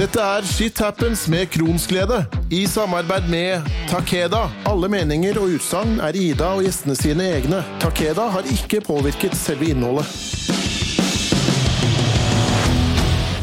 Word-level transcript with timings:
Dette 0.00 0.16
er 0.16 0.46
Shit 0.48 0.78
Happens 0.80 1.26
med 1.28 1.50
Kronsglede, 1.52 2.22
i 2.48 2.62
samarbeid 2.66 3.26
med 3.28 3.66
Takeda. 3.90 4.46
Alle 4.64 4.88
meninger 4.88 5.36
og 5.36 5.58
utsagn 5.58 5.98
er 6.00 6.16
Ida 6.16 6.54
og 6.56 6.62
gjestene 6.64 6.94
sine 6.96 7.26
egne. 7.34 7.58
Takeda 7.82 8.30
har 8.32 8.48
ikke 8.48 8.80
påvirket 8.86 9.36
selve 9.36 9.68
innholdet. 9.68 10.08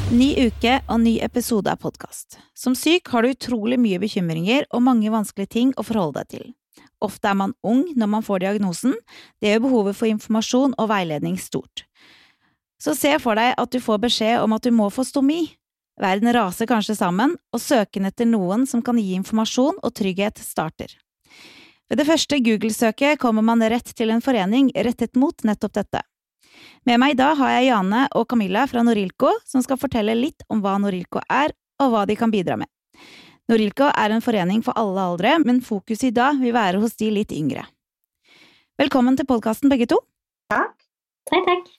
Ny 0.09 0.31
uke 0.47 0.79
og 0.87 1.03
ny 1.03 1.13
episode 1.27 1.69
av 1.69 1.77
podkast. 1.83 2.39
Som 2.57 2.73
syk 2.73 3.13
har 3.13 3.21
du 3.21 3.35
utrolig 3.35 3.77
mye 3.83 4.01
bekymringer 4.01 4.65
og 4.73 4.81
mange 4.87 5.13
vanskelige 5.13 5.53
ting 5.59 5.75
å 5.77 5.85
forholde 5.85 6.23
deg 6.23 6.33
til. 6.39 6.49
Ofte 7.05 7.29
er 7.35 7.37
man 7.37 7.53
ung 7.61 7.85
når 7.93 8.11
man 8.15 8.25
får 8.25 8.47
diagnosen. 8.47 8.97
Det 9.37 9.53
gjør 9.53 9.63
behovet 9.67 10.01
for 10.01 10.09
informasjon 10.09 10.73
og 10.73 10.89
veiledning 10.89 11.37
stort. 11.37 11.85
Så 12.81 12.97
se 12.97 13.13
for 13.21 13.37
deg 13.37 13.53
at 13.53 13.69
du 13.69 13.77
får 13.77 14.01
beskjed 14.09 14.41
om 14.41 14.57
at 14.57 14.65
du 14.65 14.73
må 14.73 14.89
få 14.89 15.05
stomi. 15.05 15.43
Verden 15.97 16.29
raser 16.33 16.69
kanskje 16.69 16.95
sammen, 16.97 17.33
og 17.53 17.61
søken 17.61 18.05
etter 18.05 18.27
noen 18.29 18.67
som 18.69 18.83
kan 18.85 18.99
gi 19.01 19.15
informasjon 19.17 19.79
og 19.81 19.93
trygghet 19.97 20.37
starter. 20.43 20.93
Ved 21.87 22.01
det 22.01 22.05
første 22.09 22.37
Google-søket 22.43 23.19
kommer 23.21 23.45
man 23.45 23.63
rett 23.63 23.93
til 23.95 24.11
en 24.13 24.21
forening 24.21 24.69
rettet 24.75 25.15
mot 25.17 25.45
nettopp 25.47 25.77
dette. 25.79 26.03
Med 26.85 26.99
meg 27.01 27.15
i 27.15 27.19
dag 27.19 27.37
har 27.39 27.53
jeg 27.55 27.69
Jane 27.69 28.03
og 28.17 28.27
Camilla 28.29 28.65
fra 28.67 28.83
Norilco, 28.85 29.31
som 29.47 29.63
skal 29.63 29.79
fortelle 29.79 30.15
litt 30.17 30.43
om 30.51 30.61
hva 30.63 30.75
Norilco 30.81 31.21
er, 31.31 31.55
og 31.81 31.93
hva 31.93 32.03
de 32.09 32.17
kan 32.19 32.33
bidra 32.33 32.57
med. 32.59 32.69
Norilco 33.47 33.87
er 33.87 34.11
en 34.11 34.23
forening 34.23 34.61
for 34.65 34.75
alle 34.77 35.03
aldre, 35.13 35.37
men 35.45 35.63
fokuset 35.63 36.09
i 36.09 36.15
dag 36.15 36.39
vil 36.41 36.55
være 36.55 36.81
hos 36.83 36.97
de 36.99 37.09
litt 37.13 37.31
yngre. 37.31 37.63
Velkommen 38.77 39.15
til 39.17 39.25
podkasten, 39.29 39.71
begge 39.71 39.87
to. 39.89 40.01
Takk. 40.51 40.75
Takk, 41.31 41.47
takk. 41.47 41.77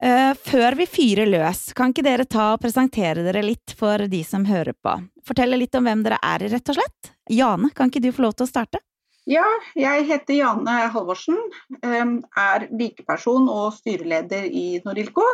Uh, 0.00 0.32
før 0.32 0.78
vi 0.78 0.86
fyrer 0.88 1.28
løs, 1.28 1.74
kan 1.76 1.92
ikke 1.92 2.04
dere 2.06 2.24
ta 2.24 2.54
og 2.54 2.62
presentere 2.62 3.20
dere 3.26 3.42
litt 3.44 3.74
for 3.76 4.06
de 4.08 4.22
som 4.24 4.46
hører 4.48 4.72
på? 4.72 4.94
Fortelle 5.28 5.58
litt 5.60 5.76
om 5.76 5.84
hvem 5.84 6.04
dere 6.06 6.16
er, 6.24 6.46
rett 6.48 6.72
og 6.72 6.78
slett. 6.78 7.10
Jane, 7.28 7.68
kan 7.76 7.92
ikke 7.92 8.00
du 8.06 8.08
få 8.16 8.24
lov 8.24 8.38
til 8.38 8.46
å 8.46 8.50
starte? 8.50 8.80
Ja, 9.28 9.44
jeg 9.76 10.06
heter 10.08 10.38
Jane 10.38 10.78
Halvorsen. 10.94 11.36
Um, 11.84 12.16
er 12.32 12.64
likeperson 12.72 13.50
og 13.52 13.74
styreleder 13.76 14.48
i 14.48 14.80
Norilco. 14.86 15.26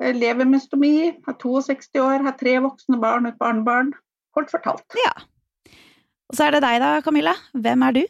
Lever 0.00 0.48
med 0.48 0.62
stomi, 0.62 1.10
er 1.10 1.36
62 1.40 2.00
år, 2.00 2.22
har 2.24 2.36
tre 2.40 2.54
voksne 2.64 3.00
barn 3.00 3.26
og 3.26 3.34
et 3.34 3.40
barnebarn. 3.40 3.94
Kort 4.36 4.52
fortalt. 4.52 4.84
Ja. 4.96 5.12
Og 6.30 6.36
så 6.36 6.46
er 6.46 6.56
det 6.56 6.62
deg 6.64 6.78
da, 6.84 6.92
Camilla. 7.04 7.34
Hvem 7.56 7.88
er 7.88 7.96
du? 7.96 8.02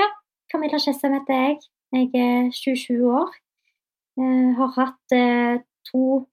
Ja, 0.00 0.08
Camilla 0.52 0.80
Skjessem 0.80 1.16
heter 1.16 1.40
jeg. 1.40 1.58
Jeg 1.92 2.12
er 2.28 2.52
27 2.54 3.08
år. 3.08 3.32
Eh, 4.20 4.56
har 4.56 4.72
hatt 4.76 5.14
eh, 5.16 5.62
to 5.88 6.24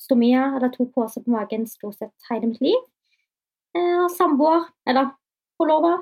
stomier, 0.00 0.56
eller 0.56 0.68
to 0.68 0.86
poser 0.92 1.24
på 1.24 1.32
magen 1.32 1.66
stort 1.66 1.96
sett 1.96 2.30
hele 2.30 2.50
mitt 2.50 2.60
liv. 2.60 2.80
Eh, 3.76 4.06
samboer, 4.18 4.66
eller 4.88 5.14
forlova, 5.56 5.94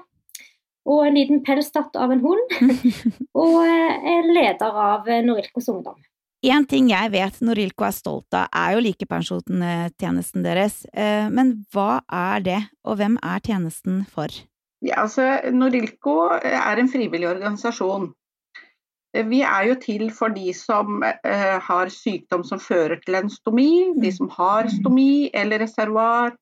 og 0.91 1.07
en 1.07 1.15
liten 1.15 1.43
pelsdatt 1.47 1.95
av 1.95 2.11
en 2.11 2.23
hund. 2.25 2.55
og 3.43 3.59
er 3.63 4.31
leder 4.33 4.81
av 4.87 5.11
Norilkos 5.27 5.71
Ungdom. 5.71 6.01
En 6.41 6.65
ting 6.65 6.89
jeg 6.89 7.13
vet 7.13 7.43
Norilco 7.45 7.85
er 7.85 7.93
stolt 7.93 8.35
av, 8.35 8.49
er 8.57 8.73
jo 8.73 8.85
likepensjonstjenesten 8.87 10.47
deres. 10.47 10.79
Men 11.29 11.53
hva 11.69 11.99
er 12.09 12.47
det, 12.47 12.61
og 12.89 12.97
hvem 12.97 13.19
er 13.21 13.43
tjenesten 13.45 14.07
for? 14.09 14.33
Ja, 14.81 15.03
altså, 15.03 15.27
Norilco 15.53 16.31
er 16.33 16.81
en 16.81 16.89
frivillig 16.89 17.29
organisasjon 17.29 18.09
Eh, 18.09 18.20
vi 19.11 19.41
er 19.43 19.65
jo 19.67 19.79
til 19.83 20.11
for 20.15 20.31
de 20.35 20.53
som 20.55 21.03
eh, 21.03 21.57
har 21.67 21.91
sykdom 21.91 22.45
som 22.47 22.61
fører 22.63 23.01
til 23.03 23.19
en 23.19 23.31
stomi, 23.33 23.91
de 23.97 24.13
mm. 24.13 24.17
som 24.21 24.31
har 24.37 24.71
stomi 24.71 25.31
eller 25.35 25.65
reservoar, 25.65 26.37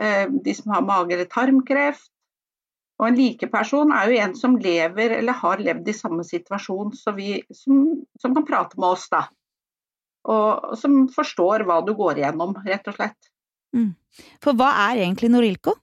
eh, 0.00 0.24
de 0.30 0.54
som 0.56 0.72
har 0.72 0.86
mage- 0.86 1.14
eller 1.16 1.28
tarmkreft. 1.28 2.08
Og 3.00 3.08
en 3.08 3.16
likeperson 3.16 3.92
er 3.96 4.08
jo 4.08 4.20
en 4.20 4.34
som 4.36 4.56
lever 4.60 5.16
eller 5.18 5.36
har 5.40 5.60
levd 5.60 5.88
i 5.88 5.96
samme 5.96 6.24
situasjon, 6.24 6.92
vi, 7.16 7.38
som, 7.56 7.84
som, 8.20 8.34
kan 8.36 8.44
prate 8.48 8.80
med 8.80 8.90
oss, 8.92 9.06
da. 9.12 9.22
Og 10.28 10.76
som 10.76 11.06
forstår 11.08 11.64
hva 11.64 11.80
du 11.84 11.94
går 11.96 12.20
igjennom, 12.20 12.58
rett 12.66 12.90
og 12.92 12.98
slett. 12.98 13.30
Mm. 13.76 13.94
For 14.44 14.56
hva 14.56 14.68
er 14.90 15.06
egentlig 15.06 15.30
Norilco? 15.32 15.78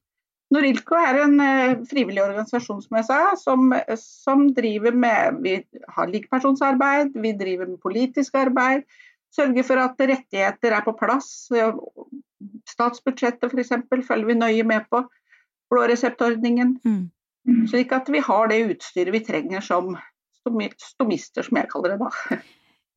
Norilco 0.54 0.96
er 0.96 1.20
en 1.26 1.36
uh, 1.42 1.82
frivillig 1.90 2.22
organisasjon 2.24 2.80
som 2.86 3.00
jeg 3.00 3.08
sa, 3.10 3.20
som, 3.40 3.74
som, 4.00 4.46
driver 4.56 4.96
med 4.96 5.42
Vi 5.44 5.58
har 5.96 6.14
likepersonsarbeid, 6.14 7.18
vi 7.20 7.34
driver 7.40 7.68
med 7.68 7.82
politisk 7.84 8.38
arbeid. 8.40 8.86
Sørger 9.36 9.68
for 9.68 9.84
at 9.84 10.00
rettigheter 10.00 10.74
er 10.78 10.86
på 10.86 10.96
plass. 10.98 11.50
Statsbudsjettet 12.70 13.52
f.eks. 13.52 13.76
følger 14.08 14.30
vi 14.30 14.38
nøye 14.40 14.64
med 14.68 14.88
på. 14.92 15.04
Blåreseptordningen. 15.68 16.78
Mm. 16.88 17.68
Slik 17.68 17.92
at 17.96 18.08
vi 18.12 18.24
har 18.24 18.48
det 18.48 18.62
utstyret 18.70 19.12
vi 19.12 19.24
trenger 19.24 19.64
som 19.64 19.98
stomister, 20.48 21.44
som 21.44 21.60
jeg 21.60 21.70
kaller 21.74 21.96
det 21.96 22.06
da. 22.06 22.40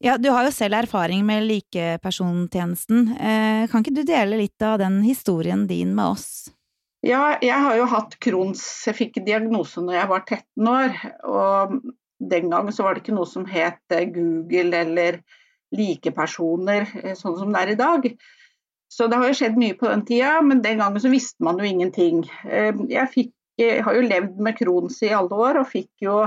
Ja, 0.01 0.15
Du 0.17 0.31
har 0.33 0.47
jo 0.47 0.53
selv 0.55 0.79
erfaring 0.79 1.27
med 1.29 1.45
likepersontjenesten. 1.45 3.11
Eh, 3.21 3.67
kan 3.69 3.83
ikke 3.83 3.99
du 3.99 4.01
dele 4.09 4.39
litt 4.41 4.63
av 4.65 4.79
den 4.81 5.03
historien 5.05 5.67
din 5.69 5.93
med 5.93 6.15
oss? 6.15 6.49
Ja, 7.01 7.39
jeg 7.41 7.57
har 7.57 7.79
jo 7.79 7.87
hatt 7.89 8.19
Crohns. 8.21 8.63
Jeg 8.85 8.99
fikk 8.99 9.15
diagnose 9.25 9.81
når 9.81 9.97
jeg 9.97 10.09
var 10.11 10.25
13 10.27 10.69
år. 10.69 10.99
Og 11.25 11.79
den 12.21 12.51
gang 12.53 12.69
så 12.73 12.85
var 12.85 12.95
det 12.95 13.05
ikke 13.05 13.17
noe 13.17 13.29
som 13.29 13.47
het 13.49 13.81
eh, 13.95 14.09
Google 14.13 14.83
eller 14.85 15.23
likepersoner, 15.77 16.85
eh, 17.01 17.17
sånn 17.17 17.39
som 17.39 17.55
det 17.55 17.63
er 17.63 17.73
i 17.73 17.79
dag. 17.81 18.09
Så 18.91 19.07
det 19.09 19.17
har 19.17 19.31
jo 19.31 19.39
skjedd 19.39 19.57
mye 19.61 19.79
på 19.79 19.89
den 19.89 20.05
tida, 20.05 20.35
men 20.45 20.61
den 20.65 20.83
gangen 20.83 21.01
så 21.01 21.13
visste 21.13 21.41
man 21.47 21.61
jo 21.63 21.69
ingenting. 21.69 22.27
Eh, 22.45 22.75
jeg, 22.91 23.09
fikk, 23.15 23.33
jeg 23.61 23.81
har 23.87 23.97
jo 23.97 24.05
levd 24.05 24.43
med 24.45 24.59
Crohns 24.59 25.01
i 25.07 25.15
alle 25.17 25.41
år 25.49 25.63
og 25.63 25.71
fikk 25.73 26.05
jo 26.05 26.19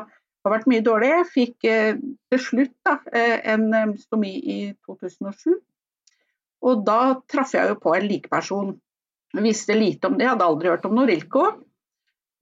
har 0.43 0.55
vært 0.57 0.65
mye 0.71 0.83
dårlig. 0.83 1.11
Jeg 1.11 1.27
fikk 1.31 1.53
til 1.63 2.39
slutt 2.41 2.73
da, 2.83 2.97
en 3.47 3.93
stomi 3.95 4.33
i 4.43 4.57
2007. 4.83 5.53
Og 6.67 6.81
da 6.83 6.97
traff 7.31 7.53
jeg 7.55 7.69
jo 7.71 7.77
på 7.79 7.93
en 7.95 8.09
likeperson 8.09 8.73
Visste 9.41 9.73
lite 9.73 10.07
om 10.07 10.17
det, 10.17 10.27
hadde 10.29 10.45
aldri 10.45 10.69
hørt 10.69 10.85
om 10.85 10.95
Norilco. 10.97 11.47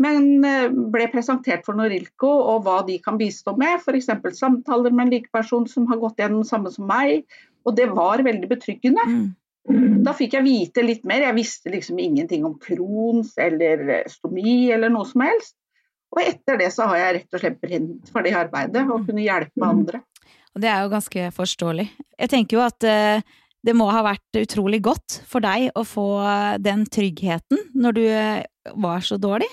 Men 0.02 0.46
eh, 0.48 0.72
ble 0.72 1.08
presentert 1.14 1.64
for 1.68 1.78
Norilco 1.78 2.32
og 2.32 2.66
hva 2.66 2.80
de 2.88 2.98
kan 3.04 3.20
bistå 3.20 3.54
med. 3.60 3.80
F.eks. 3.80 4.10
samtaler 4.38 4.94
med 4.94 5.08
en 5.08 5.14
likeperson 5.16 5.68
som 5.70 5.86
har 5.92 6.02
gått 6.02 6.20
gjennom 6.24 6.44
samme 6.48 6.74
som 6.74 6.90
meg. 6.90 7.28
Og 7.68 7.78
det 7.78 7.88
var 7.94 8.24
veldig 8.26 8.50
betryggende. 8.50 9.06
Mm. 9.08 10.02
Da 10.02 10.16
fikk 10.18 10.34
jeg 10.40 10.48
vite 10.48 10.84
litt 10.84 11.04
mer. 11.08 11.28
Jeg 11.28 11.38
visste 11.38 11.72
liksom 11.74 12.00
ingenting 12.02 12.46
om 12.48 12.58
Crohns 12.62 13.36
eller 13.40 13.84
eh, 14.00 14.08
stomi 14.10 14.72
eller 14.74 14.92
noe 14.94 15.06
som 15.08 15.24
helst. 15.28 15.56
Og 16.12 16.24
etter 16.26 16.58
det 16.60 16.72
så 16.76 16.90
har 16.92 17.00
jeg 17.00 17.20
rett 17.20 17.38
og 17.38 17.44
slett 17.44 17.62
brent 17.62 18.10
for 18.12 18.26
det 18.26 18.34
arbeidet 18.36 18.84
og 18.90 19.06
kunne 19.08 19.24
hjelpe 19.24 19.68
andre. 19.68 20.02
Og 20.52 20.64
det 20.64 20.68
er 20.68 20.82
jo 20.84 20.92
ganske 20.92 21.30
forståelig. 21.38 21.86
Jeg 22.20 22.32
tenker 22.34 22.58
jo 22.58 22.64
at 22.66 22.84
uh, 22.84 23.38
det 23.66 23.76
må 23.78 23.90
ha 23.94 24.02
vært 24.06 24.40
utrolig 24.42 24.82
godt 24.86 25.20
for 25.30 25.44
deg 25.44 25.70
å 25.78 25.84
få 25.86 26.08
den 26.62 26.86
tryggheten 26.90 27.68
når 27.78 27.98
du 27.98 28.06
eh, 28.08 28.46
var 28.74 29.06
så 29.06 29.20
dårlig? 29.22 29.50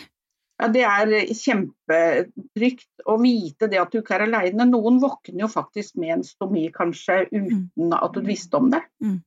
Ja, 0.58 0.68
Det 0.74 0.82
er 0.82 1.12
kjempetrygt 1.38 3.06
å 3.06 3.18
vite 3.22 3.68
det 3.70 3.78
at 3.78 3.92
du 3.92 4.00
ikke 4.00 4.16
er 4.16 4.26
alene. 4.26 4.66
Noen 4.66 4.98
våkner 5.02 5.44
jo 5.44 5.50
faktisk 5.52 6.00
med 6.02 6.16
en 6.16 6.24
stomi 6.26 6.66
kanskje 6.74 7.26
uten 7.30 7.94
at 7.94 8.16
du 8.16 8.24
visste 8.26 8.58
om 8.58 8.72
det. 8.72 8.82
Mm. 9.04 9.20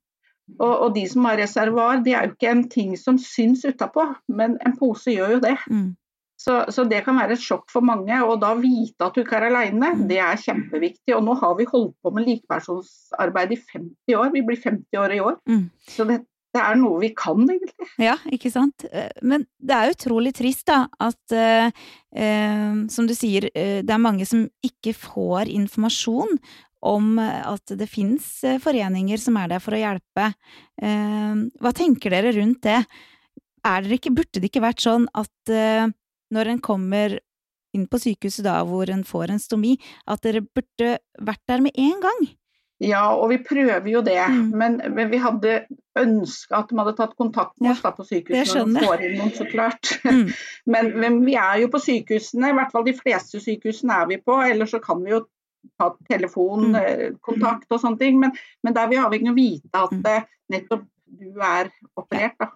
Og, 0.59 0.73
og, 0.73 0.89
de 0.97 1.05
som 1.07 1.23
har 1.29 1.39
reservoar, 1.39 2.01
det 2.03 2.17
er 2.17 2.27
jo 2.27 2.33
ikke 2.33 2.51
en 2.51 2.65
ting 2.67 2.95
som 2.99 3.19
syns 3.21 3.63
utapå, 3.63 4.03
men 4.27 4.57
en 4.65 4.75
pose 4.75 5.13
gjør 5.13 5.37
jo 5.37 5.41
det. 5.45 5.55
Mm. 5.71 5.93
Så, 6.41 6.55
så, 6.73 6.85
det 6.89 7.03
kan 7.05 7.19
være 7.19 7.35
et 7.37 7.43
sjokk 7.43 7.69
for 7.69 7.85
mange. 7.85 8.15
Og 8.25 8.39
da 8.41 8.55
vite 8.57 9.05
at 9.05 9.13
du 9.13 9.21
ikke 9.21 9.37
er 9.37 9.49
alene, 9.51 9.93
mm. 9.99 10.07
det 10.09 10.17
er 10.23 10.41
kjempeviktig. 10.41 11.13
Og 11.17 11.23
nå 11.27 11.37
har 11.37 11.53
vi 11.59 11.69
holdt 11.69 11.93
på 12.01 12.13
med 12.15 12.25
likepersonsarbeid 12.29 13.53
i 13.53 13.61
50 13.61 14.17
år. 14.17 14.31
Vi 14.33 14.43
blir 14.47 14.61
50 14.63 15.01
år 15.03 15.15
i 15.17 15.21
år. 15.21 15.37
Mm. 15.51 15.67
Så 15.85 16.07
det, 16.09 16.17
det, 16.55 16.63
er 16.63 16.79
noe 16.81 16.97
vi 17.03 17.11
kan, 17.17 17.45
egentlig. 17.45 17.91
Ja, 18.01 18.17
ikke 18.33 18.53
sant. 18.53 18.87
Eh, 18.89 19.13
men 19.21 19.45
det 19.61 19.77
er 19.77 19.93
utrolig 19.93 20.33
trist, 20.41 20.65
da, 20.71 20.87
at 21.03 21.37
eh, 21.37 21.69
eh, 22.17 22.81
som 22.89 23.09
du 23.09 23.15
sier, 23.17 23.51
eh, 23.53 23.85
det 23.85 23.95
er 23.95 24.01
mange 24.09 24.25
som 24.29 24.47
ikke 24.65 24.97
får 24.97 25.51
informasjon 25.53 26.37
om 26.81 27.19
at 27.21 27.75
det 27.77 27.85
finnes 27.85 28.25
foreninger 28.63 29.19
som 29.21 29.35
er 29.37 29.51
der 29.51 29.61
for 29.61 29.77
å 29.77 29.81
hjelpe. 29.83 30.31
Eh, 30.81 31.41
hva 31.61 31.77
tenker 31.77 32.09
dere 32.09 32.33
rundt 32.33 32.63
det? 32.65 32.79
Er 33.61 33.83
dere 33.85 33.99
ikke, 33.99 34.15
burde 34.17 34.41
det 34.41 34.49
ikke 34.49 34.63
vært 34.63 34.81
sånn 34.81 35.05
at 35.13 35.51
eh, 35.53 35.91
når 36.33 36.55
en 36.55 36.63
kommer 36.63 37.19
inn 37.75 37.87
på 37.87 37.99
sykehuset 38.03 38.45
da, 38.45 38.59
hvor 38.67 38.89
en 38.91 39.03
får 39.07 39.31
en 39.31 39.39
stomi, 39.39 39.77
at 40.09 40.23
dere 40.25 40.43
burde 40.43 40.97
vært 41.23 41.43
der 41.47 41.63
med 41.63 41.77
en 41.79 41.99
gang? 42.03 42.31
Ja, 42.81 43.03
og 43.13 43.29
vi 43.29 43.37
prøver 43.45 43.85
jo 43.91 44.01
det. 44.01 44.17
Mm. 44.17 44.45
Men, 44.57 44.79
men, 44.95 45.11
vi 45.11 45.19
hadde 45.21 45.59
ønska 45.99 46.63
at 46.63 46.71
de 46.71 46.79
hadde 46.79 46.95
tatt 46.97 47.13
kontakt 47.19 47.59
med 47.61 47.75
oss 47.75 47.83
da 47.83 47.91
på 47.93 48.05
sykehuset 48.07 48.63
når 48.65 48.79
de 48.79 48.87
får 48.87 49.03
inn 49.05 49.13
noen, 49.19 49.33
så 49.37 49.45
klart. 49.49 49.91
Mm. 50.07 50.31
Men, 50.71 50.91
men, 51.01 51.15
vi 51.25 51.33
er 51.41 51.59
jo 51.63 51.69
på 51.73 51.79
sykehusene, 51.81 52.51
i 52.51 52.55
hvert 52.55 52.69
fall 52.73 52.85
de 52.85 52.93
fleste 52.93 53.39
sykehusene 53.41 53.95
er 54.03 54.09
vi 54.11 54.17
på. 54.21 54.35
Ellers 54.45 54.73
så 54.73 54.79
kan 54.81 55.01
vi 55.03 55.13
jo 55.13 55.23
ta 55.81 55.89
telefonkontakt 56.09 57.65
mm. 57.65 57.67
Eh, 57.67 57.73
og 57.73 57.81
sånne 57.81 58.01
ting. 58.01 58.19
Men, 58.21 58.33
men 58.63 58.77
der 58.77 58.85
er 58.85 58.91
vi 58.91 58.99
avhengig 59.01 59.29
av 59.29 59.33
å 59.33 59.39
vite 59.39 59.81
at 59.85 59.95
mm. 59.97 60.29
nettopp 60.55 60.85
du 61.21 61.43
er 61.43 61.71
operert, 61.99 62.37
da. 62.39 62.51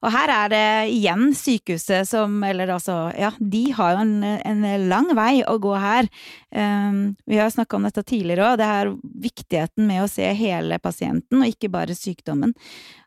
Og 0.00 0.12
her 0.14 0.32
er 0.32 0.52
det 0.52 0.66
igjen 0.94 1.34
sykehuset 1.36 2.08
som 2.08 2.38
Eller 2.46 2.72
altså, 2.72 3.10
ja, 3.18 3.32
de 3.38 3.62
har 3.76 3.94
jo 3.94 4.04
en, 4.04 4.14
en 4.24 4.64
lang 4.88 5.10
vei 5.16 5.42
å 5.44 5.58
gå 5.60 5.74
her. 5.80 6.08
Um, 6.54 7.16
vi 7.28 7.40
har 7.40 7.52
snakka 7.52 7.76
om 7.76 7.86
dette 7.88 8.04
tidligere 8.08 8.52
òg, 8.52 8.60
det 8.60 8.70
er 8.70 8.94
viktigheten 9.26 9.86
med 9.88 10.04
å 10.04 10.08
se 10.10 10.26
hele 10.36 10.80
pasienten, 10.82 11.42
og 11.42 11.52
ikke 11.52 11.70
bare 11.72 11.96
sykdommen. 11.96 12.54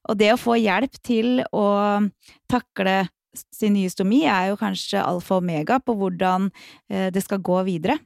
Og 0.09 0.19
det 0.19 0.33
å 0.33 0.39
få 0.39 0.57
hjelp 0.59 0.97
til 1.05 1.41
å 1.55 1.67
takle 2.51 3.03
sin 3.33 3.73
nye 3.73 3.89
stomi 3.89 4.23
er 4.29 4.51
jo 4.51 4.59
kanskje 4.59 5.01
alfa 5.01 5.39
og 5.39 5.45
omega 5.45 5.79
på 5.81 5.95
hvordan 5.97 6.51
uh, 6.53 7.09
det 7.13 7.25
skal 7.25 7.41
gå 7.43 7.63
videre. 7.69 7.97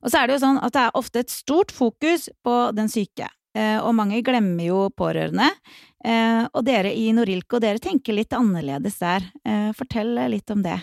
Og 0.00 0.12
så 0.12 0.22
er 0.22 0.28
det 0.28 0.38
jo 0.38 0.44
sånn 0.46 0.60
at 0.62 0.72
det 0.72 0.86
er 0.86 0.96
ofte 0.96 1.24
et 1.24 1.32
stort 1.32 1.74
fokus 1.74 2.28
på 2.46 2.60
den 2.76 2.88
syke. 2.92 3.28
Eh, 3.58 3.78
og 3.82 3.96
mange 3.98 4.20
glemmer 4.26 4.68
jo 4.68 4.82
pårørende. 4.94 5.48
Eh, 6.04 6.44
og 6.46 6.62
dere 6.66 6.92
i 6.94 7.08
Norilco, 7.14 7.60
dere 7.62 7.82
tenker 7.82 8.16
litt 8.16 8.36
annerledes 8.36 9.00
der. 9.00 9.26
Eh, 9.44 9.70
fortell 9.78 10.14
litt 10.30 10.50
om 10.54 10.62
det. 10.64 10.78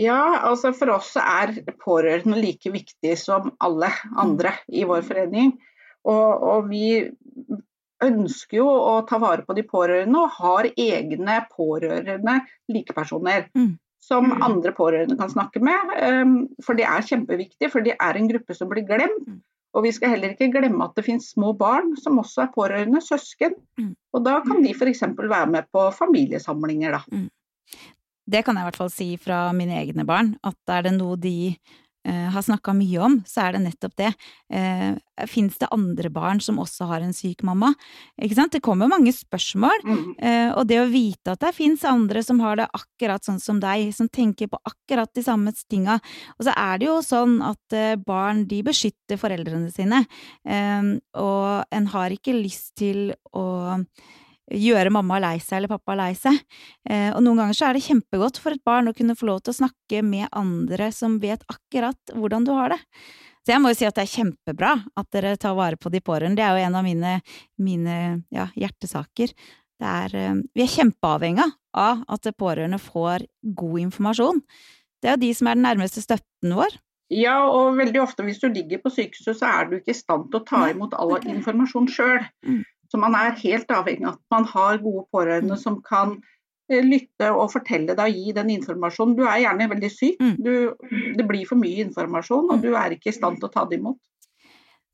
Ja, 0.00 0.40
altså 0.48 0.72
for 0.74 0.96
oss 0.96 1.12
er 1.20 1.52
pårørende 1.84 2.40
like 2.40 2.72
viktig 2.74 3.14
som 3.20 3.52
alle 3.62 3.92
andre 4.18 4.56
i 4.72 4.82
vår 4.88 5.04
forening. 5.06 5.54
Og, 6.10 6.42
og 6.42 6.66
vi 6.72 6.96
ønsker 8.04 8.58
jo 8.58 8.66
å 8.68 8.96
ta 9.08 9.20
vare 9.22 9.46
på 9.46 9.54
de 9.56 9.62
pårørende 9.64 10.24
og 10.24 10.34
har 10.40 10.68
egne 10.74 11.38
pårørende 11.52 12.40
likepersoner. 12.74 13.46
Mm. 13.56 13.76
Som 14.04 14.34
andre 14.34 14.74
pårørende 14.76 15.16
kan 15.16 15.30
snakke 15.32 15.62
med. 15.64 15.94
For 16.66 16.76
det 16.76 16.84
er 16.84 17.06
kjempeviktig, 17.06 17.70
for 17.72 17.80
det 17.86 17.94
er 17.94 18.18
en 18.18 18.26
gruppe 18.28 18.52
som 18.58 18.68
blir 18.68 18.84
glemt. 18.84 19.30
Og 19.74 19.82
vi 19.86 19.92
skal 19.94 20.14
heller 20.14 20.34
ikke 20.34 20.52
glemme 20.54 20.86
at 20.86 20.94
det 20.94 21.06
finnes 21.06 21.32
små 21.34 21.52
barn 21.58 21.96
som 21.98 22.20
også 22.22 22.44
er 22.44 22.52
pårørende, 22.54 23.02
søsken. 23.02 23.56
Mm. 23.80 23.94
Og 24.14 24.22
da 24.26 24.38
kan 24.44 24.62
de 24.62 24.74
f.eks. 24.74 25.02
være 25.18 25.48
med 25.50 25.66
på 25.74 25.88
familiesamlinger, 25.96 26.98
da. 26.98 27.02
Mm. 27.10 27.30
Det 28.30 28.44
kan 28.44 28.56
jeg 28.56 28.64
i 28.64 28.68
hvert 28.70 28.80
fall 28.80 28.92
si 28.92 29.08
fra 29.20 29.38
mine 29.56 29.74
egne 29.82 30.06
barn, 30.08 30.34
at 30.46 30.72
er 30.72 30.86
det 30.86 30.94
noe 30.96 31.18
de 31.20 31.52
har 32.04 32.44
snakka 32.44 32.74
mye 32.76 33.00
om, 33.00 33.14
så 33.24 33.46
er 33.46 33.56
det 33.56 33.64
nettopp 33.64 33.94
det. 33.96 34.10
Eh, 34.52 34.92
Fins 35.30 35.58
det 35.60 35.68
andre 35.70 36.10
barn 36.10 36.40
som 36.42 36.58
også 36.58 36.88
har 36.90 37.04
en 37.04 37.14
syk 37.14 37.44
mamma? 37.46 37.70
Ikke 38.18 38.34
sant? 38.34 38.54
Det 38.54 38.64
kommer 38.64 38.90
mange 38.90 39.12
spørsmål, 39.14 39.84
mm. 39.86 40.00
eh, 40.18 40.48
og 40.58 40.66
det 40.66 40.80
å 40.82 40.88
vite 40.90 41.36
at 41.36 41.44
det 41.44 41.52
fins 41.54 41.84
andre 41.86 42.22
som 42.26 42.40
har 42.42 42.58
det 42.58 42.66
akkurat 42.74 43.22
sånn 43.22 43.38
som 43.42 43.60
deg, 43.62 43.92
som 43.94 44.10
tenker 44.10 44.50
på 44.50 44.58
akkurat 44.66 45.12
de 45.14 45.22
samme 45.22 45.54
tinga. 45.70 46.00
Og 46.34 46.48
så 46.48 46.56
er 46.58 46.82
det 46.82 46.90
jo 46.90 46.98
sånn 47.06 47.38
at 47.46 47.78
eh, 47.78 47.94
barn, 47.94 48.42
de 48.50 48.58
beskytter 48.66 49.20
foreldrene 49.20 49.70
sine, 49.74 50.02
eh, 50.42 50.92
og 51.22 51.78
en 51.78 51.88
har 51.94 52.18
ikke 52.18 52.34
lyst 52.34 52.74
til 52.82 53.12
å 53.30 53.46
gjøre 54.52 54.92
mamma 54.92 55.18
lei 55.22 55.36
seg 55.40 55.58
eller 55.58 55.72
pappa 55.72 55.96
lei 55.98 56.12
seg. 56.18 56.36
Eh, 56.88 57.10
og 57.14 57.22
noen 57.24 57.42
ganger 57.42 57.56
så 57.56 57.68
er 57.68 57.76
det 57.76 57.84
kjempegodt 57.86 58.40
for 58.42 58.54
et 58.54 58.64
barn 58.66 58.90
å 58.90 58.94
kunne 58.96 59.16
få 59.18 59.28
lov 59.30 59.42
til 59.44 59.54
å 59.54 59.60
snakke 59.62 60.02
med 60.04 60.28
andre 60.36 60.90
som 60.92 61.18
vet 61.22 61.44
akkurat 61.50 62.14
hvordan 62.14 62.46
du 62.46 62.52
har 62.56 62.74
det. 62.74 62.80
Så 63.44 63.52
jeg 63.52 63.60
må 63.60 63.72
jo 63.72 63.76
si 63.76 63.88
at 63.88 63.96
det 63.96 64.06
er 64.06 64.14
kjempebra 64.14 64.70
at 64.96 65.10
dere 65.12 65.34
tar 65.40 65.56
vare 65.56 65.76
på 65.80 65.92
de 65.92 66.00
pårørende. 66.04 66.40
Det 66.40 66.46
er 66.46 66.56
jo 66.56 66.68
en 66.68 66.78
av 66.80 66.86
mine, 66.86 67.18
mine 67.60 67.98
ja, 68.32 68.48
hjertesaker. 68.56 69.34
Er, 69.84 70.16
eh, 70.16 70.40
vi 70.56 70.64
er 70.64 70.72
kjempeavhengig 70.76 71.50
av 71.76 72.04
at 72.08 72.32
pårørende 72.40 72.80
får 72.80 73.26
god 73.56 73.82
informasjon. 73.88 74.40
Det 75.02 75.10
er 75.10 75.18
jo 75.18 75.24
de 75.26 75.34
som 75.36 75.50
er 75.50 75.58
den 75.58 75.66
nærmeste 75.68 76.00
støtten 76.04 76.56
vår. 76.56 76.78
Ja, 77.12 77.36
og 77.52 77.76
veldig 77.76 78.00
ofte 78.00 78.24
hvis 78.24 78.40
du 78.40 78.48
ligger 78.48 78.80
på 78.80 78.92
sykehuset, 78.94 79.36
så 79.36 79.50
er 79.50 79.68
du 79.68 79.76
ikke 79.76 79.92
i 79.92 79.98
stand 79.98 80.30
til 80.32 80.40
å 80.40 80.46
ta 80.48 80.62
imot 80.70 80.96
all 80.96 81.12
informasjon 81.20 81.90
sjøl. 81.92 82.24
Mm. 82.46 82.62
Så 82.90 83.00
man 83.00 83.16
er 83.18 83.36
helt 83.40 83.70
avhengig 83.74 84.06
av 84.06 84.16
at 84.16 84.22
man 84.34 84.48
har 84.50 84.80
gode 84.82 85.04
pårørende 85.14 85.58
som 85.60 85.80
kan 85.84 86.16
eh, 86.70 86.84
lytte 86.84 87.30
og 87.32 87.52
fortelle 87.54 87.96
deg 87.96 88.04
og 88.04 88.18
gi 88.22 88.34
den 88.36 88.54
informasjonen. 88.58 89.16
Du 89.18 89.24
er 89.26 89.42
gjerne 89.44 89.70
veldig 89.74 89.92
syk, 89.92 90.20
mm. 90.20 90.34
du, 90.44 90.54
det 91.18 91.28
blir 91.28 91.48
for 91.48 91.60
mye 91.60 91.86
informasjon, 91.88 92.50
og 92.54 92.64
du 92.64 92.74
er 92.78 92.96
ikke 92.96 93.12
i 93.12 93.16
stand 93.16 93.40
til 93.40 93.50
å 93.50 93.54
ta 93.54 93.66
det 93.70 93.80
imot. 93.80 94.00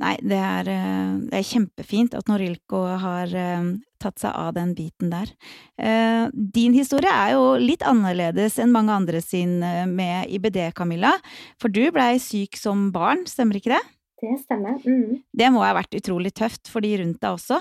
Nei, 0.01 0.15
det 0.25 0.39
er, 0.41 0.69
eh, 0.73 1.15
det 1.29 1.41
er 1.43 1.45
kjempefint 1.45 2.15
at 2.17 2.31
Norilco 2.31 2.87
har 3.03 3.35
eh, 3.37 3.71
tatt 4.01 4.23
seg 4.23 4.33
av 4.33 4.55
den 4.57 4.73
biten 4.73 5.11
der. 5.13 5.29
Din 6.33 6.73
historie 6.73 7.11
er 7.13 7.35
jo 7.35 7.43
litt 7.61 7.83
annerledes 7.85 8.57
enn 8.63 8.73
mange 8.73 8.95
andre 8.97 9.21
sin 9.21 9.59
med 9.61 10.31
IBD, 10.33 10.57
Camilla. 10.73 11.11
For 11.61 11.69
du 11.69 11.83
blei 11.93 12.15
syk 12.17 12.57
som 12.57 12.89
barn, 12.95 13.27
stemmer 13.29 13.61
ikke 13.61 13.75
det? 13.75 13.83
Det 14.21 14.39
stemmer. 14.43 14.81
Mm. 14.85 15.21
Det 15.33 15.51
må 15.53 15.63
ha 15.65 15.73
vært 15.77 15.97
utrolig 15.97 16.33
tøft 16.37 16.69
for 16.73 16.85
de 16.85 16.93
rundt 17.01 17.21
deg 17.23 17.37
også? 17.37 17.61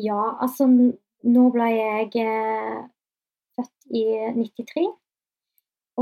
Ja, 0.00 0.20
altså 0.42 0.66
nå 0.68 1.46
ble 1.54 1.70
jeg 1.70 2.10
eh, 2.20 2.84
født 3.56 3.94
i 3.94 4.04
93. 4.36 4.86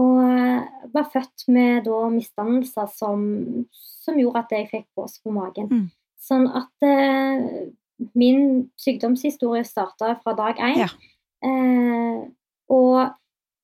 Og 0.01 0.23
eh, 0.25 0.89
var 0.95 1.11
født 1.13 1.47
med 1.53 1.85
da 1.87 1.99
misdannelser 2.13 2.89
som, 2.97 3.25
som, 3.73 4.19
gjorde 4.19 4.47
at 4.47 4.55
jeg 4.57 4.71
fikk 4.71 4.87
bås 4.97 5.19
på 5.23 5.35
magen. 5.35 5.69
Mm. 5.69 5.89
Sånn 6.23 6.47
at 6.49 6.87
eh, 6.87 7.73
min 8.19 8.71
sykdomshistorie 8.81 9.67
starta 9.69 10.15
fra 10.23 10.37
dag 10.39 10.63
én. 10.63 10.87
Ja. 10.87 10.89
Eh, 11.45 12.23
og 12.73 13.19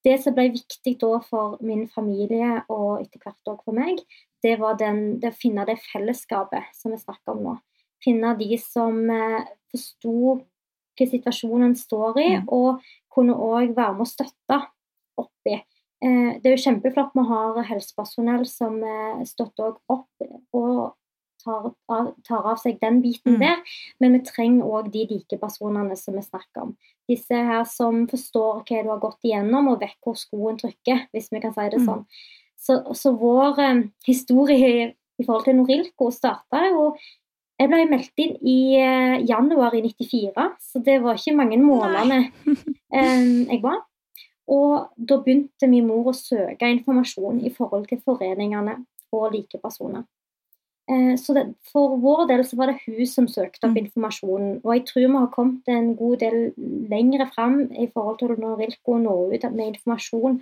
det 0.06 0.18
som 0.22 0.36
ble 0.36 0.50
viktig 0.54 0.96
da 1.00 1.18
for 1.24 1.56
min 1.64 1.86
familie 1.90 2.60
og 2.68 3.00
etter 3.02 3.22
hvert 3.22 3.50
òg 3.50 3.62
for 3.64 3.76
meg, 3.76 4.02
det 4.44 4.58
var 4.60 4.76
den, 4.78 5.18
det 5.22 5.32
å 5.32 5.38
finne 5.38 5.64
det 5.66 5.80
fellesskapet 5.88 6.68
som 6.76 6.94
vi 6.94 7.00
snakker 7.00 7.34
om 7.34 7.46
nå. 7.46 7.54
Finne 8.04 8.36
de 8.38 8.58
som 8.62 9.00
eh, 9.10 9.48
forsto 9.72 10.38
hva 10.98 11.06
situasjonen 11.06 11.74
står 11.78 12.20
i, 12.22 12.28
og 12.46 12.82
kunne 13.12 13.36
òg 13.36 13.74
være 13.76 13.96
med 13.96 14.06
å 14.06 14.10
støtte 14.10 14.60
oppi. 15.18 15.58
Eh, 15.98 16.38
det 16.38 16.46
er 16.46 16.54
jo 16.54 16.64
kjempeflott 16.64 17.14
vi 17.18 17.26
har 17.26 17.60
helsepersonell 17.72 18.44
som 18.46 18.78
eh, 18.82 19.22
støtter 19.26 19.76
opp 19.90 20.26
og 20.54 20.94
tar 21.42 21.70
av, 21.90 22.12
tar 22.26 22.46
av, 22.52 22.58
seg 22.60 22.78
den 22.82 23.00
biten 23.02 23.36
mm. 23.36 23.42
der, 23.42 23.78
men 24.02 24.16
vi 24.16 24.22
trenger 24.26 24.66
òg 24.66 24.90
de 24.94 25.06
likepersonene 25.10 25.96
som 25.98 26.18
vi 26.18 26.24
snakker 26.26 26.66
om. 26.66 26.74
Disse 27.08 27.42
her 27.50 27.64
som 27.70 28.04
forstår 28.10 28.62
hva 28.62 28.82
du 28.84 28.92
har 28.92 29.02
gått 29.02 29.26
igjennom, 29.26 29.70
og 29.72 29.82
vet 29.82 29.96
hvor 30.04 30.18
skoen 30.18 30.58
trykker, 30.60 31.06
hvis 31.14 31.30
vi 31.32 31.42
kan 31.42 31.54
si 31.54 31.66
det 31.72 31.82
mm. 31.82 31.88
sånn. 31.88 32.04
Så, 32.58 32.80
så 32.98 33.14
vår 33.18 33.62
eh, 33.64 33.84
historie 34.06 34.90
i 35.18 35.26
forhold 35.26 35.48
til 35.48 35.58
Norilco 35.58 36.12
starta 36.14 36.66
jo 36.68 36.92
jeg 37.58 37.70
ble 37.70 37.84
meldt 37.90 38.22
inn 38.22 38.36
i 38.46 38.58
uh, 38.78 39.16
januar 39.26 39.74
i 39.74 39.82
94, 39.82 40.44
så 40.62 40.82
det 40.84 41.00
var 41.02 41.18
ikke 41.18 41.36
mange 41.38 41.58
månedene 41.60 42.20
um, 42.46 43.32
jeg 43.52 43.62
var. 43.64 43.80
Og 44.48 44.86
da 44.96 45.18
begynte 45.24 45.68
min 45.68 45.88
mor 45.88 46.12
å 46.12 46.16
søke 46.16 46.70
informasjon 46.72 47.42
i 47.44 47.50
forhold 47.52 47.88
til 47.90 48.00
foreningene 48.04 48.78
og 49.12 49.34
likepersoner. 49.34 50.06
Uh, 50.88 51.18
så 51.20 51.34
det, 51.36 51.44
for 51.68 51.98
vår 52.00 52.28
del 52.30 52.44
så 52.46 52.60
var 52.60 52.70
det 52.70 52.78
hun 52.86 53.02
som 53.10 53.26
søkte 53.28 53.66
opp 53.66 53.74
mm. 53.74 53.82
informasjonen. 53.82 54.54
Og 54.62 54.72
jeg 54.76 54.86
tror 54.88 55.04
vi 55.04 55.12
har 55.16 55.34
kommet 55.34 55.74
en 55.74 55.90
god 55.98 56.22
del 56.22 56.38
lengre 56.88 57.26
fram 57.34 57.60
i 57.74 57.90
forhold 57.90 58.22
til 58.22 58.38
når 58.38 58.62
Rilko 58.62 59.02
når 59.02 59.34
ut 59.34 59.50
med 59.50 59.74
informasjon 59.74 60.40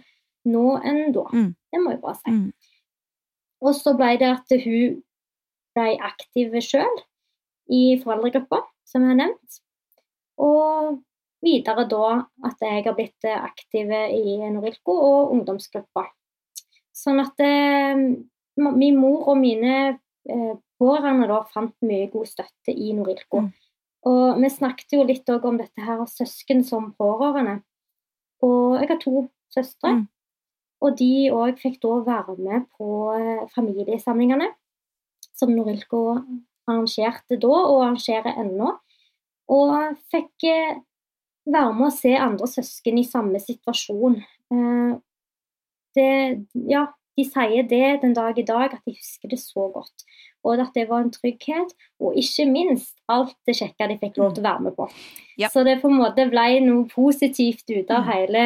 nå 0.53 0.69
enn 0.85 1.17
da. 1.17 1.27
Mm. 1.33 1.51
Det 1.73 1.83
må 1.83 1.97
jeg 1.97 2.05
bare 2.05 2.21
si. 2.21 2.37
Mm. 2.37 2.77
Og 3.65 3.75
så 3.75 3.97
ble 3.97 4.13
det 4.21 4.29
at 4.37 4.53
hun 4.63 5.01
ble 5.77 5.97
aktiv 6.05 6.57
sjøl 6.65 7.03
i 7.73 7.99
foreldregruppa, 8.03 8.63
som 8.87 9.05
jeg 9.05 9.15
har 9.15 9.21
nevnt. 9.21 9.61
Og 10.43 11.01
videre 11.45 11.87
da 11.89 12.09
at 12.49 12.63
jeg 12.65 12.85
har 12.87 12.97
blitt 12.97 13.29
aktiv 13.31 13.93
i 13.93 14.39
Norilco 14.53 14.97
og 14.97 15.35
ungdomsgruppa. 15.37 16.07
Sånn 16.97 17.21
at 17.21 17.45
eh, 17.45 17.95
min 18.57 18.99
mor 18.99 19.29
og 19.33 19.39
mine 19.41 19.77
eh, 19.93 20.55
pårørende 20.81 21.29
da 21.29 21.43
fant 21.53 21.77
mye 21.85 22.09
god 22.13 22.29
støtte 22.31 22.73
i 22.73 22.93
Norilco. 22.97 23.45
Mm. 23.45 23.53
Og 24.07 24.41
vi 24.41 24.51
snakket 24.53 24.95
jo 24.95 25.05
litt 25.07 25.29
om 25.35 25.59
dette 25.59 25.83
her 25.83 26.05
søsken 26.09 26.63
som 26.65 26.93
pårørende. 26.99 27.59
Og 28.45 28.77
jeg 28.81 28.91
har 28.93 29.01
to 29.03 29.27
søstre. 29.53 29.97
Mm. 29.97 30.05
Og 30.85 30.97
de 30.99 31.11
òg 31.33 31.59
fikk 31.61 31.81
da 31.83 31.99
være 32.07 32.37
med 32.39 32.67
på 32.77 32.89
eh, 33.17 33.45
familiesamlingene 33.55 34.51
som 35.37 35.53
Norilco 35.55 36.03
arrangerte 36.67 37.39
da, 37.41 37.55
og 37.55 37.83
arrangerer 37.85 38.37
ennå. 38.43 38.75
Og 39.53 39.99
fikk 40.11 40.47
eh, 40.51 40.79
være 41.47 41.75
med 41.79 41.89
å 41.89 41.95
se 41.95 42.15
andre 42.19 42.49
søsken 42.51 42.99
i 42.99 43.07
samme 43.07 43.41
situasjon. 43.43 44.19
Eh, 44.53 44.95
det, 45.97 46.09
ja, 46.69 46.87
de 47.17 47.25
sier 47.25 47.69
det 47.69 48.01
den 48.03 48.17
dag 48.17 48.39
i 48.39 48.47
dag, 48.47 48.75
at 48.75 48.83
de 48.85 48.97
husker 48.97 49.33
det 49.33 49.41
så 49.41 49.69
godt. 49.73 50.07
Og 50.47 50.61
at 50.63 50.75
det 50.77 50.87
var 50.91 51.03
en 51.03 51.13
trygghet, 51.15 51.73
og 52.03 52.19
ikke 52.19 52.47
minst 52.51 52.95
alt 53.11 53.35
det 53.49 53.57
kjekke 53.59 53.89
de 53.91 54.01
fikk 54.03 54.21
lov 54.21 54.35
til 54.35 54.45
å 54.45 54.49
være 54.51 54.67
med 54.67 54.77
på. 54.77 54.89
Ja. 55.41 55.51
Så 55.53 55.65
det 55.67 55.81
på 55.83 55.91
en 55.91 56.01
måte 56.01 56.29
ble 56.31 56.61
noe 56.65 56.85
positivt 56.91 57.67
ut 57.73 57.91
av 57.91 58.05
mm. 58.05 58.11
hele 58.13 58.45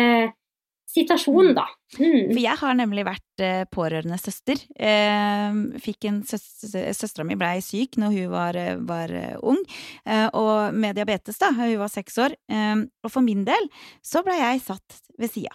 situasjonen, 0.90 1.54
da. 1.56 1.66
Mm. 1.99 2.32
For 2.32 2.40
jeg 2.42 2.59
har 2.61 2.76
nemlig 2.78 3.04
vært 3.06 3.44
eh, 3.44 3.62
pårørende 3.70 4.18
søster. 4.20 4.61
Eh, 4.75 5.61
fikk 5.82 6.09
en 6.11 6.20
Søstera 6.26 7.26
mi 7.26 7.38
blei 7.40 7.59
syk 7.64 7.99
når 8.00 8.16
hun 8.16 8.32
var, 8.32 8.59
var 8.88 9.14
ung, 9.47 9.61
eh, 10.04 10.26
og 10.37 10.75
med 10.76 10.99
diabetes, 10.99 11.38
da. 11.40 11.52
Hun 11.56 11.76
var 11.82 11.92
seks 11.92 12.18
år. 12.23 12.37
Eh, 12.50 12.87
og 13.04 13.12
for 13.12 13.26
min 13.26 13.47
del 13.49 13.70
så 14.06 14.25
blei 14.26 14.40
jeg 14.40 14.64
satt 14.66 15.00
ved 15.20 15.32
sida. 15.35 15.54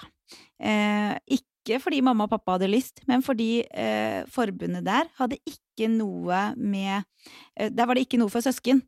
Eh, 0.59 1.13
ikke 1.39 1.81
fordi 1.81 2.03
mamma 2.05 2.27
og 2.27 2.35
pappa 2.35 2.55
hadde 2.55 2.69
lyst, 2.69 3.01
men 3.09 3.23
fordi 3.25 3.65
forbundet 4.29 4.85
der 4.85 5.07
hadde 5.17 5.39
ikke 5.41 5.64
noe 5.91 6.41
med 6.55 7.03
Eh, 7.55 7.71
der 7.71 7.87
var 7.87 7.95
det 7.95 8.05
ikke 8.05 8.19
noe 8.19 8.31
for 8.31 8.43
søsken. 8.43 8.81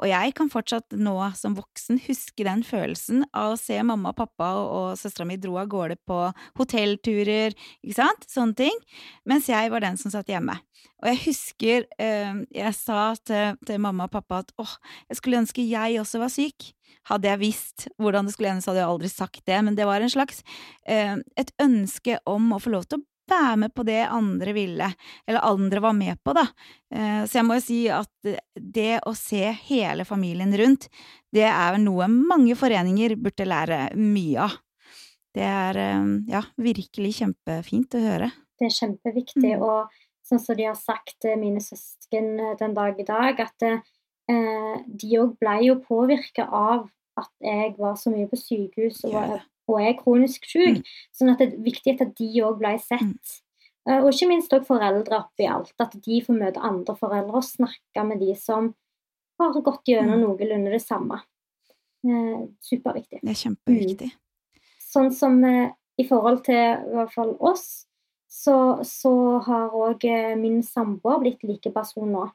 Og 0.00 0.08
jeg 0.10 0.34
kan 0.38 0.50
fortsatt 0.52 0.94
nå 0.96 1.14
som 1.38 1.56
voksen 1.58 2.00
huske 2.06 2.46
den 2.46 2.64
følelsen 2.66 3.24
av 3.30 3.54
å 3.54 3.60
se 3.60 3.78
mamma 3.86 4.12
og 4.12 4.20
pappa 4.20 4.50
og 4.62 4.98
søstera 5.00 5.26
mi 5.28 5.38
dro 5.40 5.58
av 5.60 5.70
gårde 5.72 5.98
på 6.08 6.18
hotellturer, 6.60 7.56
ikke 7.82 7.98
sant, 7.98 8.28
sånne 8.30 8.58
ting, 8.64 8.84
mens 9.28 9.50
jeg 9.50 9.72
var 9.72 9.84
den 9.84 9.98
som 10.00 10.14
satt 10.14 10.30
hjemme. 10.32 10.56
Og 11.02 11.10
jeg 11.10 11.22
husker 11.26 11.88
eh, 12.02 12.44
jeg 12.54 12.76
sa 12.78 13.12
til, 13.18 13.58
til, 13.66 13.82
mamma 13.82 14.08
og 14.08 14.14
pappa 14.14 14.42
at 14.42 14.54
åh, 14.62 14.76
jeg 15.10 15.20
skulle 15.20 15.42
ønske 15.42 15.66
jeg 15.66 16.00
også 16.00 16.22
var 16.22 16.32
syk. 16.32 16.72
Hadde 17.08 17.26
jeg 17.26 17.40
visst 17.40 17.86
hvordan 17.98 18.28
det 18.28 18.34
skulle 18.34 18.52
ende, 18.52 18.62
så 18.62 18.70
hadde 18.70 18.84
jeg 18.84 18.92
aldri 18.92 19.10
sagt 19.10 19.42
det, 19.48 19.58
men 19.64 19.78
det 19.78 19.86
var 19.88 20.04
en 20.04 20.12
slags 20.12 20.42
eh, 20.86 21.16
et 21.38 21.50
ønske 21.62 22.20
om 22.28 22.52
å 22.54 22.60
få 22.62 22.74
lov 22.74 22.86
til 22.86 23.00
å 23.00 23.06
være 23.30 23.56
med 23.64 23.72
på 23.74 23.84
det 23.86 24.00
andre 24.06 24.52
ville, 24.56 24.88
eller 25.26 25.46
andre 25.46 25.80
var 25.80 25.94
med 25.96 26.18
på, 26.24 26.34
da. 26.36 26.46
Eh, 26.94 27.22
så 27.26 27.38
jeg 27.38 27.46
må 27.46 27.58
jo 27.58 27.64
si 27.64 27.80
at 27.92 28.32
det 28.54 29.00
å 29.06 29.14
se 29.18 29.44
hele 29.68 30.06
familien 30.08 30.52
rundt, 30.58 30.88
det 31.32 31.46
er 31.48 31.78
noe 31.80 32.08
mange 32.12 32.56
foreninger 32.58 33.16
burde 33.20 33.48
lære 33.48 33.80
mye 33.98 34.46
av. 34.48 34.58
Det 35.32 35.44
er 35.48 35.80
eh, 35.80 36.08
ja, 36.32 36.42
virkelig 36.60 37.16
kjempefint 37.22 37.96
å 37.96 38.04
høre. 38.04 38.32
Det 38.58 38.68
er 38.68 38.76
kjempeviktig, 38.76 39.54
mm. 39.56 39.62
og 39.64 39.92
sånn 40.26 40.42
som 40.42 40.58
de 40.58 40.68
har 40.68 40.78
sagt 40.78 41.26
mine 41.38 41.62
søsken 41.62 42.34
den 42.60 42.76
dag 42.76 42.98
i 43.00 43.06
dag, 43.08 43.40
at 43.40 43.68
eh, 43.68 44.82
de 44.86 45.14
òg 45.20 45.38
ble 45.40 45.56
jo 45.66 45.78
påvirka 45.84 46.46
av 46.46 46.90
at 47.18 47.32
jeg 47.44 47.74
var 47.76 47.96
så 48.00 48.12
mye 48.12 48.28
på 48.30 48.38
sykehus 48.40 49.02
og 49.04 49.16
var 49.16 49.42
og 49.70 49.80
er 49.82 49.96
kronisk 49.98 50.46
syk. 50.50 50.80
Mm. 50.80 50.92
Sånn 51.14 51.32
at 51.32 51.42
det 51.42 51.48
er 51.48 51.64
viktig 51.64 51.96
at 52.00 52.14
de 52.18 52.30
òg 52.44 52.58
ble 52.60 52.74
sett. 52.82 53.02
Mm. 53.02 53.42
Eh, 53.88 53.98
og 53.98 54.10
ikke 54.12 54.30
minst 54.30 54.54
òg 54.56 54.66
foreldre 54.68 55.20
oppi 55.22 55.48
alt. 55.50 55.74
At 55.82 55.94
de 56.04 56.22
får 56.24 56.38
møte 56.38 56.62
andre 56.62 56.96
foreldre 56.98 57.42
og 57.42 57.46
snakke 57.46 58.06
med 58.08 58.22
de 58.22 58.34
som 58.38 58.72
har 59.42 59.60
gått 59.60 59.88
gjennom 59.88 60.18
mm. 60.18 60.26
noenlunde 60.26 60.74
det 60.74 60.82
samme. 60.84 61.22
Eh, 62.06 62.42
superviktig. 62.62 63.22
Det 63.22 63.32
er 63.32 63.40
kjempeviktig. 63.44 64.10
Sånn 64.82 65.10
som 65.14 65.38
eh, 65.46 65.72
i 66.00 66.06
forhold 66.08 66.44
til 66.46 66.60
i 66.60 66.94
hvert 66.96 67.14
fall 67.14 67.34
oss, 67.38 67.86
så, 68.32 68.80
så 68.86 69.12
har 69.44 69.74
òg 69.76 70.06
min 70.40 70.62
samboer 70.64 71.20
blitt 71.20 71.42
likeperson 71.44 72.14
nå. 72.14 72.30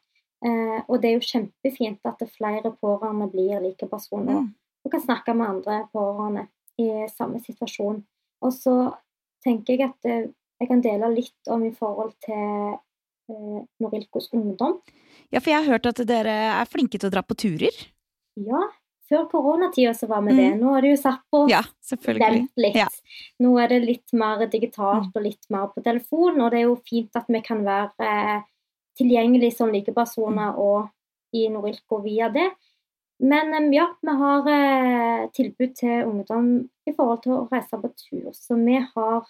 Eh, 0.45 0.79
og 0.85 1.01
det 1.01 1.09
er 1.09 1.15
jo 1.15 1.25
kjempefint 1.25 2.05
at 2.05 2.21
flere 2.29 2.69
pårørende 2.77 3.25
blir 3.31 3.57
likepersoner 3.63 4.43
mm. 4.43 4.51
og 4.85 4.91
kan 4.93 5.01
snakke 5.01 5.33
med 5.33 5.49
andre 5.49 5.79
pårørende 5.89 6.43
i 6.81 6.89
samme 7.11 7.41
situasjon. 7.43 8.01
Og 8.45 8.53
så 8.53 8.75
tenker 9.45 9.77
jeg 9.77 9.89
at 9.89 10.09
eh, 10.09 10.27
jeg 10.57 10.71
kan 10.71 10.81
dele 10.81 11.11
litt 11.13 11.51
om 11.53 11.63
i 11.65 11.73
forhold 11.75 12.13
til 12.25 12.73
eh, 12.73 13.61
Norilkos 13.83 14.31
ungdom. 14.33 14.79
Ja, 15.33 15.41
for 15.41 15.51
jeg 15.51 15.61
har 15.61 15.77
hørt 15.77 15.89
at 15.89 16.01
dere 16.07 16.35
er 16.57 16.69
flinke 16.69 16.99
til 16.99 17.09
å 17.09 17.13
dra 17.13 17.23
på 17.25 17.37
turer? 17.37 17.75
Ja, 18.37 18.61
før 19.09 19.25
koronatida 19.31 19.93
så 19.97 20.09
var 20.09 20.23
vi 20.25 20.35
mm. 20.35 20.39
det. 20.39 20.49
Nå 20.61 20.75
er 20.75 20.85
det 20.85 20.93
jo 20.93 20.99
satt 21.01 21.23
på 21.31 21.43
ja, 21.51 21.61
vent 22.05 22.51
litt. 22.59 22.77
Ja. 22.77 22.87
Nå 23.43 23.55
er 23.61 23.73
det 23.73 23.81
litt 23.85 24.15
mer 24.17 24.45
digitalt 24.51 25.13
og 25.13 25.25
litt 25.25 25.49
mer 25.53 25.69
på 25.73 25.83
telefon, 25.85 26.41
og 26.41 26.51
det 26.53 26.61
er 26.61 26.67
jo 26.67 26.77
fint 26.87 27.19
at 27.19 27.29
vi 27.31 27.41
kan 27.45 27.63
være 27.67 28.11
eh, 28.11 28.47
tilgjengelig 28.97 29.53
som 29.57 29.71
likepersoner 29.73 30.55
mm. 30.55 30.61
og 30.63 31.37
i 31.37 31.47
Norilko 31.51 32.01
via 32.05 32.31
det. 32.33 32.49
Men 33.19 33.73
ja, 33.73 33.87
vi 34.01 34.13
har 34.21 34.47
eh, 34.53 35.29
tilbud 35.33 35.73
til 35.79 36.05
ungdom 36.05 36.49
i 36.85 36.93
forhold 36.93 37.23
til 37.23 37.33
å 37.33 37.47
reise 37.51 37.79
på 37.81 37.89
tur. 37.97 38.29
Så 38.37 38.57
vi 38.61 38.77
har 38.77 39.25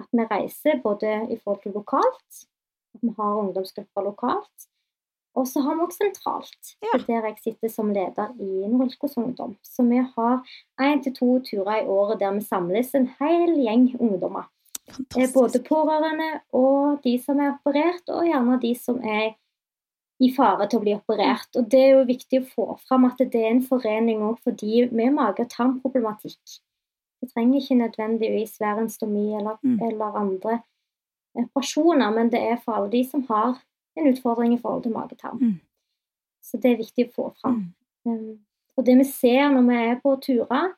at 0.00 0.08
vi 0.16 0.24
reiser 0.24 0.80
både 0.82 1.12
i 1.28 1.36
forhold 1.36 1.62
til 1.62 1.76
lokalt, 1.76 2.44
at 2.94 3.02
vi 3.04 3.12
har 3.18 3.40
ungdomsgrupper 3.42 4.06
lokalt, 4.06 4.70
og 5.38 5.46
så 5.46 5.62
har 5.62 5.76
vi 5.76 5.84
også 5.84 6.00
sentralt, 6.02 6.72
ja. 6.82 6.98
der 7.06 7.28
jeg 7.28 7.36
sitter 7.42 7.70
som 7.70 7.92
leder 7.94 8.32
i 8.42 8.66
Norilskos 8.68 9.16
Ungdom. 9.20 9.54
Så 9.62 9.84
vi 9.86 10.00
har 10.16 10.40
én 10.82 11.02
til 11.04 11.14
to 11.14 11.28
turer 11.46 11.84
i 11.84 11.86
året 11.86 12.20
der 12.20 12.34
vi 12.34 12.42
samles 12.42 12.94
en 12.98 13.06
hel 13.20 13.54
gjeng 13.60 13.92
ungdommer. 14.00 14.48
Fantastisk. 14.90 15.34
Både 15.36 15.62
pårørende 15.68 16.30
og 16.56 16.98
de 17.04 17.14
som 17.22 17.38
er 17.38 17.52
operert, 17.52 18.02
og 18.08 18.26
gjerne 18.26 18.58
de 18.62 18.72
som 18.74 18.98
er 19.06 19.36
i 20.20 20.28
fare 20.34 20.66
til 20.68 20.80
å 20.80 20.84
bli 20.84 20.96
operert. 20.96 21.48
Og 21.56 21.68
Det 21.72 21.80
er 21.80 21.94
jo 21.94 22.08
viktig 22.08 22.40
å 22.40 22.48
få 22.48 22.66
fram 22.88 23.06
at 23.08 23.20
det 23.20 23.40
er 23.40 23.54
en 23.54 23.62
forening 23.64 24.24
òg 24.26 24.40
for 24.44 24.56
de 24.56 24.88
med 24.92 25.14
mage- 25.16 25.46
og 25.46 25.52
tarmproblematikk. 25.52 26.60
Det 27.20 27.30
trenger 27.32 27.60
ikke 27.60 27.80
nødvendigvis 27.80 28.60
være 28.60 28.84
en 28.84 28.92
stomi 28.92 29.34
eller, 29.36 29.58
mm. 29.62 29.80
eller, 29.88 30.16
andre 30.16 30.60
operasjoner, 31.36 32.10
men 32.16 32.30
det 32.32 32.40
er 32.40 32.60
for 32.64 32.78
alle 32.78 32.90
de 32.92 33.02
som 33.04 33.24
har 33.28 33.60
en 33.96 34.08
utfordring 34.08 34.54
i 34.54 34.60
forhold 34.60 34.82
til 34.82 34.92
mage-tarm. 34.92 35.38
Mm. 35.40 35.58
Så 36.42 36.56
det 36.56 36.72
er 36.72 36.80
viktig 36.80 37.08
å 37.08 37.14
få 37.14 37.26
fram. 37.40 37.58
Mm. 38.04 38.12
Um, 38.12 38.38
og 38.76 38.86
det 38.86 38.96
vi 38.98 39.04
ser 39.04 39.50
når 39.52 39.66
vi 39.68 39.80
er 39.84 40.00
på 40.02 40.14
turer, 40.24 40.72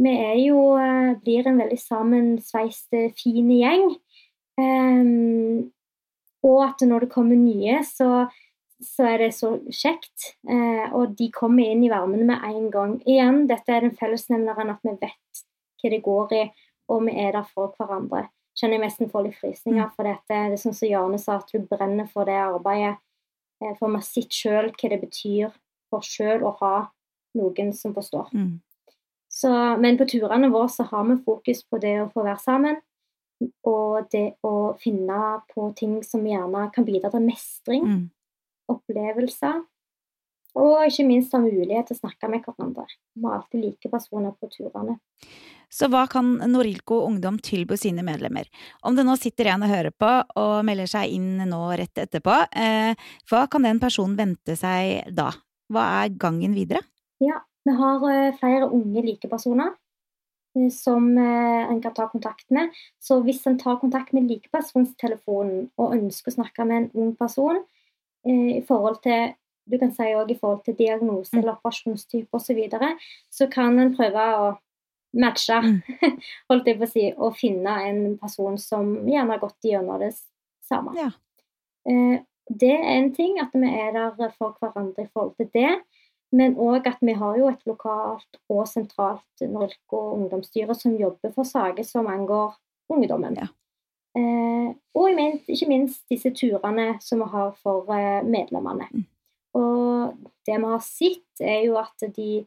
vi 0.00 0.10
er 0.10 0.38
jo, 0.40 0.62
uh, 0.80 1.12
blir 1.22 1.46
en 1.46 1.60
veldig 1.60 1.78
sammensveist 1.78 2.96
fin 3.20 3.52
gjeng. 3.52 3.92
Um, 4.58 5.70
og 6.44 6.64
at 6.64 6.84
når 6.84 7.04
det 7.04 7.12
kommer 7.12 7.36
nye, 7.36 7.78
så 7.84 8.26
så 8.84 9.06
er 9.08 9.24
det 9.24 9.32
så 9.36 9.54
kjekt. 9.72 10.34
Eh, 10.48 10.92
og 10.94 11.16
de 11.18 11.30
kommer 11.34 11.66
inn 11.66 11.84
i 11.84 11.90
varmen 11.92 12.26
med 12.28 12.44
en 12.46 12.70
gang. 12.72 12.94
Igjen, 13.08 13.44
dette 13.50 13.72
er 13.72 13.86
den 13.86 13.96
fellesnevneren 13.98 14.72
at 14.74 14.84
vi 14.84 14.94
vet 15.00 15.44
hva 15.82 15.92
det 15.92 16.02
går 16.04 16.34
i, 16.36 16.44
og 16.92 17.04
vi 17.08 17.16
er 17.20 17.34
der 17.36 17.48
for 17.50 17.74
hverandre. 17.78 18.26
Kjenner 18.54 18.78
jeg 18.78 18.84
nesten 18.84 19.10
får 19.10 19.26
litt 19.26 19.38
frysninger, 19.40 19.88
mm. 19.88 19.94
for 19.96 20.08
dette. 20.08 20.30
det 20.30 20.56
er 20.56 20.60
sånn 20.60 20.76
som 20.76 20.88
Jane 20.90 21.18
sa, 21.20 21.40
at 21.40 21.50
du 21.50 21.66
brenner 21.68 22.08
for 22.10 22.28
det 22.28 22.38
arbeidet. 22.38 22.96
Eh, 23.62 23.74
for 23.78 23.90
vi 23.90 24.00
har 24.00 24.06
sett 24.06 24.34
sjøl 24.34 24.70
hva 24.70 24.92
det 24.92 25.00
betyr 25.02 25.54
for 25.92 26.06
sjøl 26.06 26.44
å 26.46 26.54
ha 26.60 26.74
noen 27.38 27.74
som 27.76 27.94
forstår. 27.96 28.30
Mm. 28.34 28.58
Så, 29.34 29.50
men 29.82 29.96
på 29.98 30.06
turene 30.06 30.52
våre 30.52 30.70
så 30.70 30.86
har 30.86 31.08
vi 31.08 31.18
fokus 31.26 31.64
på 31.66 31.80
det 31.82 31.96
å 32.04 32.10
få 32.12 32.22
være 32.22 32.42
sammen, 32.42 32.76
og 33.66 34.06
det 34.12 34.36
å 34.46 34.76
finne 34.80 35.40
på 35.50 35.66
ting 35.76 35.96
som 36.06 36.22
gjerne 36.24 36.68
kan 36.72 36.86
bidra 36.86 37.10
til 37.10 37.26
mestring. 37.26 37.88
Mm 37.88 38.04
opplevelser. 38.70 39.62
Og 40.54 40.84
ikke 40.86 41.06
minst 41.08 41.32
ha 41.34 41.40
mulighet 41.42 41.88
til 41.90 41.96
å 41.96 42.02
snakke 42.04 42.28
med 42.30 42.44
hverandre. 42.46 42.86
Vi 42.86 43.22
må 43.24 43.32
alltid 43.34 43.64
like 43.64 43.90
personer 43.90 44.34
på 44.38 44.50
turene. 44.52 45.00
Så 45.66 45.88
hva 45.90 46.04
kan 46.06 46.36
Norilco 46.46 47.00
Ungdom 47.08 47.40
tilby 47.42 47.74
sine 47.80 48.04
medlemmer? 48.06 48.46
Om 48.86 48.94
det 48.94 49.02
nå 49.06 49.16
sitter 49.18 49.50
en 49.50 49.64
og 49.66 49.72
hører 49.72 49.90
på 49.90 50.10
og 50.38 50.52
melder 50.66 50.90
seg 50.90 51.16
inn 51.16 51.42
nå 51.50 51.62
rett 51.74 51.98
etterpå, 52.04 52.36
eh, 52.54 53.08
hva 53.30 53.40
kan 53.50 53.66
den 53.66 53.82
personen 53.82 54.14
vente 54.20 54.54
seg 54.60 55.10
da? 55.10 55.32
Hva 55.72 55.88
er 56.04 56.14
gangen 56.20 56.54
videre? 56.54 56.84
Ja, 57.24 57.40
vi 57.66 57.74
har 57.74 58.06
eh, 58.12 58.36
flere 58.38 58.70
unge 58.70 59.02
likepersoner 59.02 59.72
eh, 60.54 60.70
som 60.70 61.10
eh, 61.18 61.66
en 61.66 61.82
kan 61.82 61.98
ta 61.98 62.06
kontakt 62.12 62.46
med. 62.54 62.70
Så 63.02 63.18
hvis 63.26 63.42
en 63.50 63.58
tar 63.58 63.80
kontakt 63.82 64.14
med 64.14 64.30
likepersonstelefonen 64.30 65.72
og 65.74 65.96
ønsker 65.98 66.30
å 66.30 66.38
snakke 66.38 66.68
med 66.68 66.84
en 66.84 66.90
ung 66.94 67.14
person, 67.18 67.64
i 68.24 68.60
forhold 68.68 69.00
til 69.04 69.34
du 69.64 69.78
kan 69.80 69.92
si 69.96 70.12
også 70.12 70.34
i 70.34 70.38
forhold 70.40 70.60
til 70.64 70.76
diagnose 70.78 71.32
mm. 71.32 71.38
eller 71.40 71.56
operasjonstype 71.56 72.28
osv., 72.36 72.46
så, 72.46 72.54
videre, 72.54 72.90
så 73.30 73.48
kan 73.52 73.78
en 73.80 73.94
prøve 73.96 74.26
å 74.36 74.50
matche, 75.16 75.60
mm. 75.62 75.80
holdt 76.50 76.68
jeg 76.68 76.78
på 76.80 76.86
å 76.86 76.90
si, 76.90 77.06
og 77.16 77.38
finne 77.38 77.78
en 77.88 78.02
person 78.20 78.58
som 78.60 78.94
gjerne 79.08 79.36
har 79.36 79.42
gått 79.42 79.70
gjennom 79.70 80.02
det 80.02 80.12
samme. 80.68 80.94
Ja. 80.98 81.10
Eh, 81.88 82.20
det 82.52 82.74
er 82.76 82.90
en 82.98 83.12
ting, 83.16 83.38
at 83.40 83.54
vi 83.56 83.70
er 83.72 83.94
der 83.94 84.32
for 84.36 84.56
hverandre 84.60 85.06
i 85.06 85.12
forhold 85.12 85.36
til 85.40 85.48
det. 85.54 85.78
Men 86.34 86.56
òg 86.58 86.88
at 86.90 86.98
vi 87.04 87.14
har 87.14 87.36
jo 87.38 87.46
et 87.46 87.62
lokalt 87.68 88.40
og 88.50 88.64
sentralt 88.66 89.44
Norco 89.46 90.00
ungdomsstyre 90.16 90.74
som 90.74 90.96
jobber 90.98 91.30
for 91.32 91.46
saker 91.46 91.86
som 91.86 92.10
angår 92.10 92.56
ungdommen. 92.90 93.38
Ja. 93.38 93.46
Eh, 94.14 94.68
og 94.94 95.20
ikke 95.50 95.66
minst 95.66 96.04
disse 96.10 96.30
turene 96.36 96.94
som 97.02 97.22
vi 97.24 97.30
har 97.32 97.52
for 97.62 97.90
eh, 97.94 98.22
medlemmene. 98.22 98.86
Mm. 98.92 99.04
Og 99.58 100.30
det 100.46 100.58
vi 100.58 100.70
har 100.70 100.82
sett, 100.82 101.40
er 101.40 101.64
jo 101.66 101.78
at 101.80 102.06
de 102.16 102.44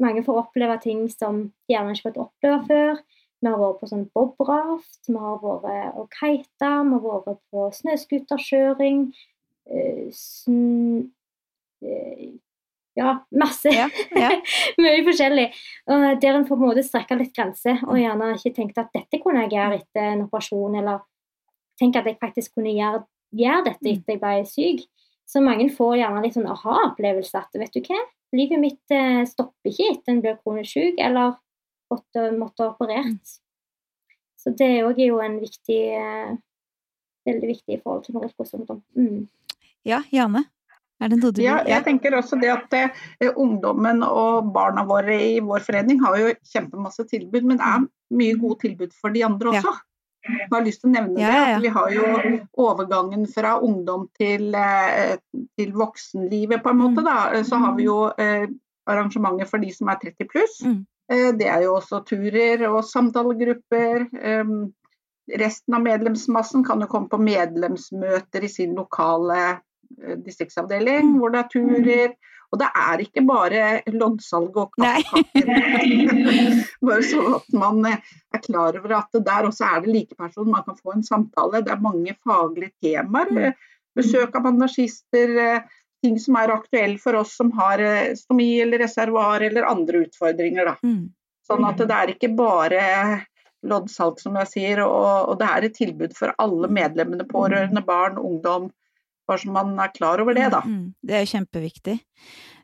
mange 0.00 0.24
får 0.24 0.44
oppleve 0.46 0.78
ting 0.82 1.04
som 1.12 1.42
de 1.68 1.74
gjerne 1.74 1.94
ikke 1.94 2.08
har 2.08 2.12
fått 2.12 2.22
oppleve 2.24 2.60
før. 2.68 3.02
Vi 3.40 3.48
har 3.48 3.60
vært 3.60 3.80
på 3.80 3.88
sånn 3.88 4.06
bobraft, 4.14 5.00
vi 5.08 5.16
har 5.16 5.38
vært 5.40 5.96
og 5.96 6.10
kita, 6.12 6.72
vi 6.84 6.98
har 7.06 7.24
vært 7.24 7.42
på 7.52 7.66
snøscooterkjøring. 7.78 9.02
Eh, 9.70 10.10
ja, 13.00 13.16
masse. 13.42 13.72
Ja, 13.72 13.88
ja. 14.18 14.30
Mye 14.82 15.02
forskjellig. 15.06 15.48
Og 15.90 16.06
der 16.22 16.36
en 16.36 16.46
på 16.48 16.58
en 16.58 16.64
måte 16.66 16.84
strekker 16.86 17.18
litt 17.20 17.32
grenser, 17.36 17.80
og 17.88 17.98
gjerne 17.98 18.34
ikke 18.36 18.54
tenkt 18.60 18.80
at 18.82 18.92
dette 18.94 19.20
kunne 19.22 19.46
jeg 19.46 19.54
gjøre 19.56 19.80
etter 19.80 20.12
en 20.12 20.26
operasjon, 20.26 20.76
eller 20.82 21.02
tenke 21.80 22.02
at 22.02 22.10
jeg 22.10 22.20
faktisk 22.20 22.58
kunne 22.58 22.74
gjøre, 22.76 23.04
gjøre 23.40 23.66
dette 23.70 23.86
Mm. 23.86 23.92
etter 23.96 24.12
jeg 24.14 24.20
ble 24.20 24.46
syk. 24.50 24.86
Så 25.30 25.40
mange 25.40 25.68
får 25.72 25.96
gjerne 26.00 26.22
litt 26.24 26.34
sånn 26.34 26.48
aha-opplevelse 26.50 27.38
at 27.38 27.54
vet 27.54 27.72
du 27.72 27.80
hva, 27.86 28.00
livet 28.34 28.60
mitt 28.60 28.94
eh, 28.94 29.22
stopper 29.30 29.70
ikke 29.70 29.92
etter 29.94 30.12
en 30.12 30.20
blir 30.24 30.38
kronisk 30.42 30.74
syk, 30.74 30.98
eller 30.98 31.36
måtte, 31.90 32.24
måtte 32.36 32.66
operert. 32.66 33.22
Mm. 33.22 34.18
Så 34.40 34.52
det 34.56 34.70
òg 34.86 34.98
er 34.98 35.10
jo 35.12 35.20
en 35.24 35.40
viktig 35.42 35.82
eh, 35.96 36.38
Veldig 37.28 37.48
viktig 37.50 37.74
i 37.74 37.80
forhold 37.82 38.06
til 38.06 38.14
Noricos 38.16 38.54
ungdom. 38.56 38.78
Mm. 38.96 39.26
ja, 39.84 39.98
Jane? 40.10 40.40
Ja, 41.44 41.60
jeg 41.68 41.84
tenker 41.86 42.16
også 42.18 42.38
det 42.40 42.50
at 42.52 42.74
eh, 42.76 43.30
ungdommen 43.34 44.02
og 44.06 44.50
barna 44.54 44.84
våre 44.88 45.16
i 45.16 45.38
vår 45.44 45.64
forening 45.64 46.02
har 46.04 46.18
jo 46.20 46.34
kjempemasse 46.52 47.06
tilbud, 47.08 47.46
men 47.48 47.60
det 47.60 47.68
er 47.68 47.86
mye 48.20 48.40
gode 48.40 48.60
tilbud 48.66 48.92
for 49.00 49.14
de 49.14 49.24
andre 49.24 49.54
Ja. 49.54 49.62
også. 49.62 49.78
Jeg 50.20 50.50
har 50.52 50.64
lyst 50.66 50.82
til 50.82 50.90
å 50.90 50.92
nevne 50.92 51.16
Ja, 51.16 51.28
det, 51.28 51.36
ja, 51.36 51.44
ja. 51.48 51.56
at 51.56 51.62
vi 51.62 51.68
har 51.72 51.92
jo 51.94 52.40
overgangen 52.60 53.22
fra 53.32 53.54
ungdom 53.64 54.08
til, 54.18 54.54
eh, 54.54 55.16
til 55.56 55.72
voksenlivet, 55.72 56.62
på 56.62 56.70
en 56.74 56.76
måte. 56.76 57.04
Da. 57.06 57.42
Så 57.42 57.56
har 57.56 57.72
vi 57.78 57.86
jo 57.88 58.10
eh, 58.18 58.46
arrangementer 58.86 59.48
for 59.48 59.58
de 59.58 59.70
som 59.72 59.88
er 59.88 59.96
30 60.02 60.28
pluss. 60.28 60.60
Mm. 60.64 60.84
Eh, 61.12 61.32
det 61.40 61.48
er 61.48 61.64
jo 61.64 61.78
også 61.78 62.04
turer 62.04 62.66
og 62.68 62.84
samtalegrupper. 62.84 64.06
Eh, 64.20 64.52
resten 65.40 65.74
av 65.74 65.82
medlemsmassen 65.82 66.64
kan 66.66 66.80
jo 66.80 66.90
komme 66.90 67.08
på 67.08 67.20
medlemsmøter 67.22 68.44
i 68.44 68.52
sin 68.52 68.74
lokale 68.76 69.60
distriktsavdeling, 70.24 71.06
Mm. 71.12 71.18
hvor 71.20 71.32
det 71.34 71.40
er 71.44 71.48
turer. 71.54 72.12
Og 72.52 72.58
det 72.58 72.66
er 72.74 72.98
ikke 73.04 73.22
bare 73.28 73.66
loddsalg 73.94 74.56
og 74.58 74.72
kaffekaker. 74.74 76.64
bare 76.86 77.02
så 77.06 77.20
at 77.36 77.52
man 77.54 77.84
eh, 77.86 77.98
er 78.34 78.42
klar 78.42 78.74
over 78.80 78.94
at 78.96 79.12
det 79.14 79.24
der 79.26 79.46
også 79.46 79.68
er 79.68 79.84
det 79.84 79.92
likeperson. 79.94 80.50
Man 80.50 80.64
kan 80.66 80.76
få 80.80 80.94
en 80.96 81.04
samtale. 81.06 81.60
Det 81.62 81.70
er 81.76 81.84
mange 81.84 82.16
faglige 82.26 82.72
temaer. 82.82 83.30
Mm. 83.30 83.38
eh, 83.38 83.52
Besøk 83.96 84.34
av 84.38 84.42
bandagister. 84.48 85.36
eh, 85.38 85.60
Ting 86.02 86.14
som 86.18 86.36
er 86.40 86.48
aktuelle 86.54 86.96
for 86.98 87.12
oss 87.18 87.34
som 87.36 87.50
har 87.52 87.78
eh, 87.84 88.14
stomi 88.16 88.60
eller 88.62 88.78
reservoar 88.80 89.42
eller 89.44 89.66
andre 89.68 90.06
utfordringer. 90.06 90.64
Da. 90.70 90.76
Mm. 90.82 91.10
Sånn 91.46 91.66
at 91.68 91.76
det 91.82 91.90
er 91.92 92.12
ikke 92.14 92.30
bare 92.38 93.26
loddsalg, 93.68 94.16
som 94.22 94.34
jeg 94.40 94.48
sier, 94.48 94.80
og, 94.86 95.28
og 95.28 95.38
det 95.42 95.48
er 95.52 95.66
et 95.68 95.74
tilbud 95.76 96.14
for 96.16 96.32
alle 96.40 96.70
medlemmene, 96.72 97.26
pårørende, 97.28 97.82
barn, 97.84 98.16
ungdom. 98.16 98.70
Bare 99.30 99.38
så 99.44 99.52
man 99.54 99.76
er 99.78 99.92
klar 99.94 100.22
over 100.22 100.34
det, 100.34 100.48
da. 100.50 100.64
Mm, 100.66 100.78
mm. 100.80 100.86
Det 101.06 101.18
er 101.20 101.28
kjempeviktig. 101.30 102.00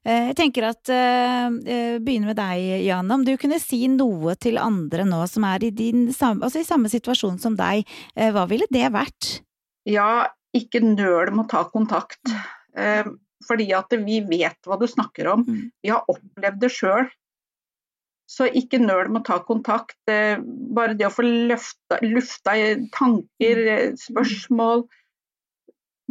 Eh, 0.07 0.29
Jeg 0.31 0.37
tenker 0.39 0.69
at 0.69 0.91
eh, 0.93 1.47
eh, 1.67 1.99
Begynner 2.03 2.33
med 2.33 2.39
deg, 2.39 2.65
Janne. 2.87 3.19
Om 3.19 3.27
du 3.27 3.35
kunne 3.41 3.59
si 3.63 3.85
noe 3.91 4.37
til 4.39 4.59
andre 4.63 5.07
nå 5.09 5.21
som 5.31 5.47
er 5.49 5.67
i, 5.67 5.73
din, 5.75 6.09
altså 6.11 6.63
i 6.63 6.67
samme 6.67 6.91
situasjon 6.93 7.39
som 7.43 7.59
deg, 7.59 7.87
hva 8.15 8.47
ville 8.51 8.69
det 8.71 8.87
vært? 8.95 9.37
Ja, 9.87 10.27
ikke 10.57 10.83
nøl 10.83 11.33
med 11.35 11.47
å 11.47 11.51
ta 11.51 11.63
kontakt. 11.71 12.35
Eh, 12.77 13.07
fordi 13.47 13.69
at 13.77 13.93
vi 14.03 14.21
vet 14.27 14.59
hva 14.67 14.79
du 14.81 14.87
snakker 14.91 15.31
om. 15.35 15.47
Mm. 15.47 15.63
Vi 15.85 15.93
har 15.93 16.07
opplevd 16.11 16.63
det 16.63 16.73
sjøl. 16.75 17.07
Så 18.27 18.49
ikke 18.59 18.81
nøl 18.83 19.13
med 19.13 19.23
å 19.23 19.27
ta 19.29 19.37
kontakt. 19.47 20.01
Bare 20.03 20.97
det 20.99 21.07
å 21.07 21.13
få 21.15 21.23
løfta, 21.23 22.01
lufta 22.03 22.57
tanker, 22.97 23.61
spørsmål. 24.03 24.83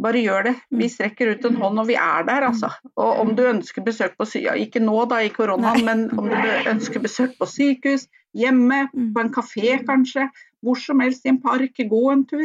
Bare 0.02 0.20
gjør 0.20 0.42
det. 0.50 0.54
Vi 0.76 0.88
strekker 0.92 1.30
ut 1.32 1.44
en 1.48 1.56
hånd, 1.56 1.78
og 1.80 1.86
vi 1.88 1.94
er 1.96 2.26
der, 2.28 2.44
altså. 2.50 2.68
Og 3.00 3.20
om 3.22 3.30
du 3.36 3.42
ønsker 3.48 3.82
besøk 3.86 4.16
på 4.18 4.26
sy 4.28 4.42
ja, 4.44 4.52
ikke 4.52 4.82
nå 4.84 5.06
da 5.08 5.22
i 5.24 5.30
koronaen, 5.32 5.84
men 5.86 6.02
om 6.18 6.28
du 6.28 6.36
ønsker 6.68 7.00
besøk 7.00 7.32
på 7.40 7.48
sykehus, 7.48 8.04
hjemme, 8.36 8.82
Mm. 8.92 9.14
på 9.14 9.20
en 9.24 9.32
kafé 9.32 9.78
kanskje, 9.86 10.28
hvor 10.62 10.76
som 10.76 11.00
helst 11.00 11.24
i 11.24 11.30
en 11.32 11.40
park, 11.40 11.72
gå 11.88 12.02
en 12.12 12.26
tur. 12.28 12.44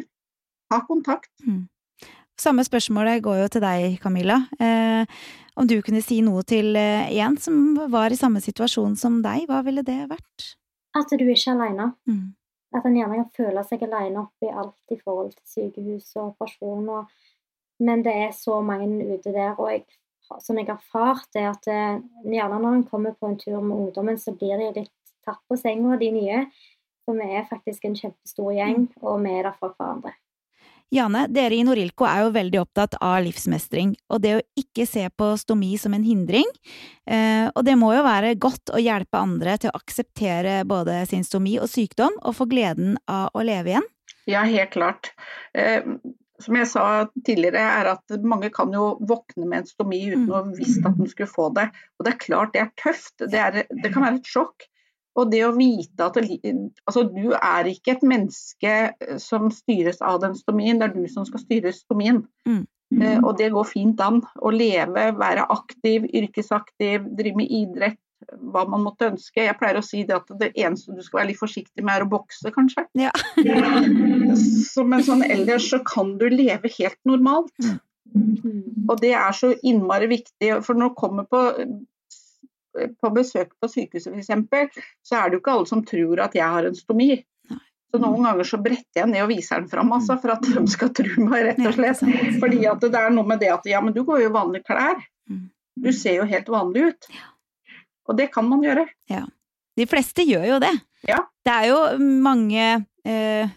Ta 0.71 0.79
kontakt. 0.87 1.27
Samme 2.39 2.63
spørsmålet 2.63 3.21
går 3.21 3.41
jo 3.43 3.47
til 3.51 3.61
deg, 3.61 3.99
Camilla. 4.01 4.37
Eh, 4.59 5.05
om 5.57 5.67
du 5.67 5.75
kunne 5.81 6.01
si 6.01 6.21
noe 6.21 6.41
til 6.47 6.75
eh, 6.79 7.11
en 7.19 7.35
som 7.37 7.75
var 7.91 8.09
i 8.09 8.15
samme 8.17 8.39
situasjon 8.41 8.95
som 8.97 9.19
deg, 9.21 9.43
hva 9.49 9.59
ville 9.67 9.83
det 9.83 10.07
vært? 10.09 10.55
At 10.95 11.11
du 11.11 11.25
ikke 11.27 11.51
er 11.51 11.59
alene. 11.59 11.91
Mm. 12.07 12.31
At 12.73 12.85
en 12.87 12.95
gjerne 12.95 13.19
kan 13.19 13.29
føle 13.35 13.63
seg 13.67 13.83
alene 13.83 14.23
oppi 14.23 14.47
alt 14.47 14.95
i 14.95 14.97
forhold 15.03 15.33
til 15.35 15.43
sykehus 15.71 16.15
og 16.15 16.31
operasjon. 16.31 16.87
Og, 16.89 17.11
men 17.81 18.05
det 18.05 18.13
er 18.27 18.31
så 18.35 18.61
mange 18.65 19.15
ute 19.15 19.33
der, 19.33 19.55
og 19.57 19.71
jeg, 19.73 19.85
som 20.39 20.59
jeg 20.59 20.69
har 20.69 20.79
erfart, 20.79 21.29
er 21.35 21.51
at 21.51 21.69
eh, 21.71 22.01
gjerne 22.29 22.61
når 22.61 22.79
en 22.79 22.87
kommer 22.87 23.15
på 23.17 23.31
en 23.31 23.39
tur 23.41 23.59
med 23.59 23.77
ungdommen, 23.77 24.19
så 24.21 24.35
blir 24.37 24.59
de 24.61 24.71
litt 24.81 24.93
tatt 25.25 25.41
på 25.49 25.57
senga, 25.59 25.97
de 26.01 26.11
nye. 26.13 26.43
For 27.05 27.17
vi 27.17 27.37
er 27.37 27.47
faktisk 27.49 27.87
en 27.87 27.97
kjempestor 27.97 28.53
gjeng, 28.53 28.85
og 29.01 29.23
vi 29.25 29.33
er 29.33 29.49
der 29.49 29.57
for 29.57 29.73
hverandre. 29.77 30.13
Jane, 30.91 31.23
dere 31.31 31.55
i 31.55 31.63
Norilco 31.63 32.03
er 32.03 32.25
jo 32.25 32.33
veldig 32.35 32.59
opptatt 32.59 32.97
av 32.99 33.21
livsmestring, 33.23 33.93
og 34.11 34.19
det 34.25 34.33
å 34.35 34.41
ikke 34.59 34.83
se 34.89 35.05
på 35.15 35.29
stomi 35.39 35.69
som 35.79 35.95
en 35.95 36.03
hindring. 36.03 36.49
Eh, 37.07 37.47
og 37.47 37.63
det 37.63 37.77
må 37.79 37.93
jo 37.95 38.03
være 38.03 38.35
godt 38.35 38.73
å 38.75 38.81
hjelpe 38.81 39.21
andre 39.21 39.55
til 39.61 39.71
å 39.71 39.79
akseptere 39.79 40.57
både 40.67 40.99
sin 41.07 41.23
stomi 41.23 41.55
og 41.63 41.71
sykdom, 41.71 42.19
og 42.19 42.35
få 42.35 42.49
gleden 42.51 42.99
av 43.07 43.31
å 43.31 43.45
leve 43.47 43.71
igjen. 43.71 43.87
Ja, 44.29 44.43
helt 44.45 44.75
klart. 44.75 45.13
Som 46.41 46.57
jeg 46.57 46.67
sa 46.71 46.85
tidligere, 47.25 47.61
er 47.61 47.91
at 47.93 48.17
mange 48.23 48.49
kan 48.53 48.73
jo 48.73 48.95
våkne 49.07 49.47
med 49.47 49.63
en 49.63 49.69
stomi 49.69 50.01
uten 50.09 50.27
Mm. 50.27 50.31
å 50.31 50.39
ha 50.39 50.43
visst 50.57 50.85
at 50.85 50.97
de 50.97 51.07
skulle 51.09 51.29
få 51.29 51.49
det. 51.55 51.69
Og 51.99 52.05
det 52.05 52.13
er 52.13 52.25
klart 52.25 52.53
det 52.53 52.61
er 52.61 52.71
tøft. 52.81 53.17
Det, 53.19 53.39
er, 53.39 53.63
det 53.69 53.93
kan 53.93 54.03
være 54.03 54.21
et 54.21 54.29
sjokk. 54.33 54.67
Og 55.19 55.31
det 55.31 55.41
å 55.43 55.55
vite 55.57 56.05
at 56.05 56.15
det, 56.15 56.37
altså, 56.87 57.03
du 57.03 57.33
er 57.35 57.67
ikke 57.67 57.97
et 57.97 58.03
menneske 58.07 58.75
eh, 58.93 59.17
som 59.19 59.49
styres 59.51 59.99
av 60.01 60.21
den 60.23 60.37
stomien, 60.39 60.79
det 60.79 60.87
er 60.89 60.93
du 60.95 61.07
som 61.11 61.25
skal 61.27 61.43
styre 61.43 61.73
stomien. 61.75 62.23
Mm. 62.47 62.63
Eh, 63.01 63.19
og 63.19 63.37
det 63.39 63.51
går 63.51 63.67
fint 63.67 63.99
an. 64.03 64.21
Å 64.39 64.53
leve, 64.55 65.09
være 65.19 65.47
aktiv, 65.51 66.07
yrkesaktiv, 66.15 67.09
drive 67.17 67.39
med 67.39 67.51
idrett, 67.51 67.99
hva 68.53 68.63
man 68.69 68.83
måtte 68.85 69.09
ønske. 69.11 69.43
Jeg 69.45 69.57
pleier 69.59 69.79
å 69.79 69.85
si 69.85 70.03
det 70.07 70.17
at 70.17 70.33
det 70.39 70.51
eneste 70.53 70.95
du 70.95 71.01
skal 71.05 71.21
være 71.21 71.31
litt 71.31 71.41
forsiktig 71.41 71.83
med, 71.83 71.93
er 71.95 72.05
å 72.05 72.11
bokse, 72.11 72.51
kanskje. 72.55 72.85
Ja. 72.99 73.13
Så, 74.71 74.85
men 74.87 75.03
sånn 75.05 75.23
ellers 75.25 75.67
så 75.71 75.81
kan 75.85 76.15
du 76.21 76.27
leve 76.31 76.69
helt 76.77 76.99
normalt. 77.07 77.53
Mm. 78.13 78.85
Og 78.87 78.99
det 79.01 79.11
er 79.17 79.35
så 79.35 79.51
innmari 79.67 80.07
viktig. 80.11 80.53
For 80.65 80.77
når 80.77 80.93
du 80.93 80.99
kommer 80.99 81.27
på, 81.27 81.41
på 82.75 83.11
besøk 83.15 83.51
på 83.59 83.69
sykehuset 83.71 84.15
f.eks., 84.15 84.79
så 85.07 85.19
er 85.19 85.29
det 85.29 85.37
jo 85.37 85.43
ikke 85.43 85.57
alle 85.57 85.69
som 85.69 85.83
tror 85.87 86.23
at 86.23 86.37
jeg 86.37 86.55
har 86.55 86.67
en 86.69 86.77
stomi. 86.77 87.11
Så 87.91 87.99
noen 87.99 88.23
ganger 88.23 88.47
så 88.47 88.59
bretter 88.63 89.01
jeg 89.01 89.11
ned 89.11 89.25
og 89.25 89.31
viser 89.33 89.59
den 89.59 89.71
fram, 89.71 89.89
altså, 89.91 90.15
for 90.21 90.37
at 90.37 90.45
de 90.47 90.61
skal 90.71 90.93
tro 90.95 91.25
meg, 91.25 91.49
rett 91.49 91.65
og 91.65 91.75
slett. 91.75 92.03
Ja. 92.07 92.29
Fordi 92.39 92.61
at 92.71 92.85
det 92.85 93.01
er 93.01 93.11
noe 93.11 93.27
med 93.27 93.41
det 93.43 93.51
at 93.51 93.67
ja, 93.67 93.81
men 93.83 93.95
du 93.95 94.05
går 94.07 94.23
jo 94.23 94.29
i 94.29 94.35
vanlige 94.37 94.69
klær. 94.69 95.01
Mm. 95.27 95.49
Du 95.81 95.91
ser 95.95 96.21
jo 96.21 96.27
helt 96.29 96.51
vanlig 96.51 96.91
ut. 96.91 97.09
Og 98.11 98.19
det 98.19 98.27
kan 98.33 98.47
man 98.47 98.63
gjøre. 98.65 98.85
De 99.79 99.87
fleste 99.87 100.25
gjør 100.27 100.45
jo 100.49 100.59
det. 100.61 100.73
Ja. 101.07 101.21
Det 101.41 101.53
er 101.55 101.69
jo 101.71 101.79
mange 102.21 102.65
eh, 103.07 103.53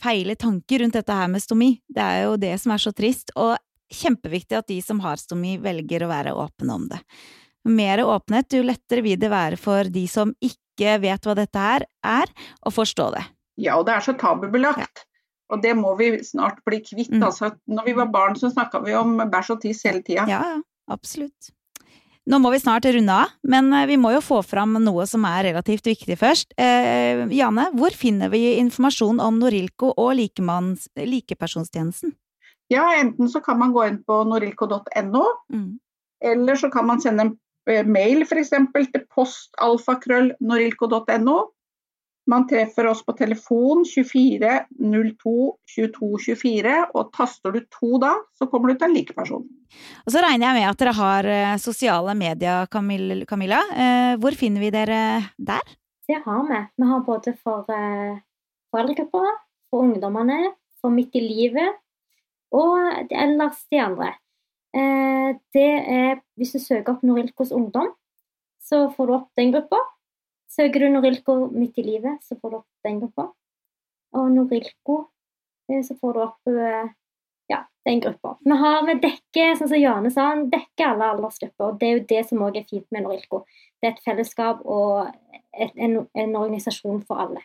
feile 0.00 0.36
tanker 0.38 0.84
rundt 0.84 0.98
dette 0.98 1.16
her 1.16 1.30
med 1.32 1.42
stomi. 1.42 1.72
Det 1.88 2.04
er 2.04 2.24
jo 2.28 2.38
det 2.40 2.54
som 2.62 2.74
er 2.74 2.82
så 2.82 2.92
trist, 2.96 3.32
og 3.40 3.56
kjempeviktig 3.90 4.58
at 4.58 4.70
de 4.70 4.78
som 4.84 5.00
har 5.04 5.20
stomi, 5.20 5.56
velger 5.60 6.04
å 6.04 6.10
være 6.12 6.36
åpne 6.38 6.76
om 6.76 6.88
det. 6.92 7.00
Mer 7.68 8.04
åpenhet, 8.06 8.56
jo 8.56 8.64
lettere 8.64 9.04
vil 9.04 9.18
det 9.20 9.32
være 9.32 9.58
for 9.60 9.88
de 9.92 10.06
som 10.08 10.32
ikke 10.44 10.96
vet 11.02 11.26
hva 11.26 11.36
dette 11.36 11.60
her 11.60 11.84
er, 12.06 12.30
å 12.64 12.72
forstå 12.72 13.10
det. 13.16 13.24
Ja, 13.60 13.76
og 13.76 13.88
det 13.88 13.96
er 13.96 14.04
så 14.06 14.14
tabubelagt. 14.16 15.04
Og 15.50 15.60
det 15.64 15.74
må 15.74 15.96
vi 15.98 16.12
snart 16.24 16.60
bli 16.64 16.78
kvitt. 16.84 17.10
Mm. 17.10 17.24
Altså, 17.26 17.50
når 17.68 17.88
vi 17.88 17.96
var 17.98 18.12
barn, 18.14 18.36
så 18.38 18.52
snakka 18.52 18.84
vi 18.84 18.94
om 18.96 19.18
bæsj 19.18 19.56
og 19.56 19.64
tiss 19.64 19.82
hele 19.88 20.04
tida. 20.06 20.24
Ja, 20.30 20.40
ja, 20.54 20.60
absolutt. 20.94 21.50
Nå 22.30 22.38
må 22.38 22.52
vi 22.54 22.60
snart 22.62 22.86
runde 22.86 23.10
av, 23.10 23.32
men 23.42 23.72
eh, 23.74 23.88
vi 23.90 23.96
må 23.98 24.12
jo 24.14 24.20
få 24.22 24.38
fram 24.46 24.76
noe 24.84 25.02
som 25.10 25.24
er 25.26 25.48
relativt 25.50 25.82
viktig 25.90 26.14
først. 26.20 26.52
Eh, 26.60 27.24
Jane, 27.34 27.64
hvor 27.74 27.90
finner 27.96 28.28
vi 28.30 28.52
informasjon 28.60 29.18
om 29.24 29.38
Norilco 29.42 29.90
og 29.98 30.12
likepersonstjenesten? 30.14 32.12
Ja, 32.70 32.84
enten 33.00 33.26
så 33.28 33.40
kan 33.42 33.58
man 33.58 33.72
gå 33.74 33.82
inn 33.88 33.98
på 34.06 34.22
norilco.no, 34.30 35.24
Mm. 35.50 35.80
eller 36.22 36.54
så 36.56 36.70
kan 36.70 36.86
man 36.86 37.00
sende 37.02 37.20
en 37.26 37.34
eh, 37.66 37.82
mail 37.86 38.22
f.eks. 38.22 38.50
til 38.94 39.02
postalfakrøll.norilco.no. 39.16 41.38
Man 42.30 42.46
treffer 42.46 42.86
oss 42.90 43.00
på 43.02 43.14
telefon 43.18 43.82
24 43.88 44.52
02 44.78 45.32
22 45.74 46.10
24, 46.26 46.74
og 46.94 47.10
taster 47.16 47.56
du 47.56 47.60
to 47.72 47.98
da, 48.02 48.12
så 48.38 48.46
kommer 48.50 48.70
du 48.70 48.78
til 48.78 48.90
en 48.90 48.94
likeperson. 48.94 49.48
Og 50.04 50.14
så 50.14 50.22
regner 50.22 50.46
jeg 50.46 50.58
med 50.60 50.68
at 50.68 50.80
dere 50.82 50.94
har 50.98 51.28
eh, 51.30 51.56
sosiale 51.62 52.14
medier, 52.18 52.70
Camil- 52.70 53.26
Camilla. 53.26 53.60
Eh, 53.74 54.14
hvor 54.22 54.36
finner 54.38 54.62
vi 54.62 54.72
dere 54.74 55.00
der? 55.38 55.76
Det 56.10 56.22
har 56.24 56.42
vi. 56.46 56.62
Vi 56.78 56.90
har 56.90 57.04
både 57.06 57.34
for 57.38 57.70
eh, 57.74 58.18
foreldregrupper, 58.70 59.30
for 59.70 59.86
ungdommene, 59.86 60.54
for 60.80 60.94
midt 60.94 61.14
i 61.18 61.22
livet 61.22 61.78
og 62.50 63.10
ellers 63.10 63.62
de 63.70 63.78
andre. 63.82 64.14
Eh, 64.74 65.36
det 65.54 65.70
er 65.86 66.20
hvis 66.38 66.54
du 66.54 66.62
søker 66.62 66.94
opp 66.94 67.06
Norilkos 67.06 67.52
ungdom, 67.54 67.90
så 68.62 68.88
får 68.94 69.06
du 69.06 69.14
opp 69.16 69.30
den 69.38 69.54
gruppa. 69.54 69.78
Søker 70.50 70.82
du 70.82 70.88
Norilco 70.90 71.36
midt 71.54 71.78
i 71.78 71.86
livet, 71.86 72.22
så 72.26 72.36
får 72.38 72.50
du 72.50 72.56
opp 72.58 72.86
den 72.86 72.98
gruppa. 73.02 73.28
Og 74.18 74.32
Norilko, 74.34 74.96
eh, 75.70 75.82
så 75.86 75.94
får 75.98 76.16
du 76.16 76.22
opp 76.24 76.50
eh, 76.50 76.90
ja, 77.52 77.60
den 77.86 78.02
gruppa. 78.02 78.36
Vi, 78.44 78.56
har, 78.62 78.82
med 78.86 79.02
dekke, 79.04 79.46
sånn 79.58 79.70
som 79.70 79.78
Jane 79.78 80.10
sa, 80.14 80.32
vi 80.40 80.50
dekker 80.50 80.88
alle 80.88 81.12
aldersgrupper. 81.14 81.68
og 81.68 81.78
Det 81.78 81.88
er 81.88 81.96
jo 81.96 82.06
det 82.14 82.24
som 82.28 82.42
også 82.46 82.62
er 82.62 82.68
fint 82.72 82.88
med 82.90 83.06
Norilco. 83.06 83.44
Det 83.78 83.88
er 83.88 83.94
et 83.94 84.04
fellesskap 84.06 84.66
og 84.66 85.12
et, 85.54 85.72
en, 85.76 86.00
en 86.18 86.36
organisasjon 86.42 87.04
for 87.06 87.22
alle. 87.26 87.44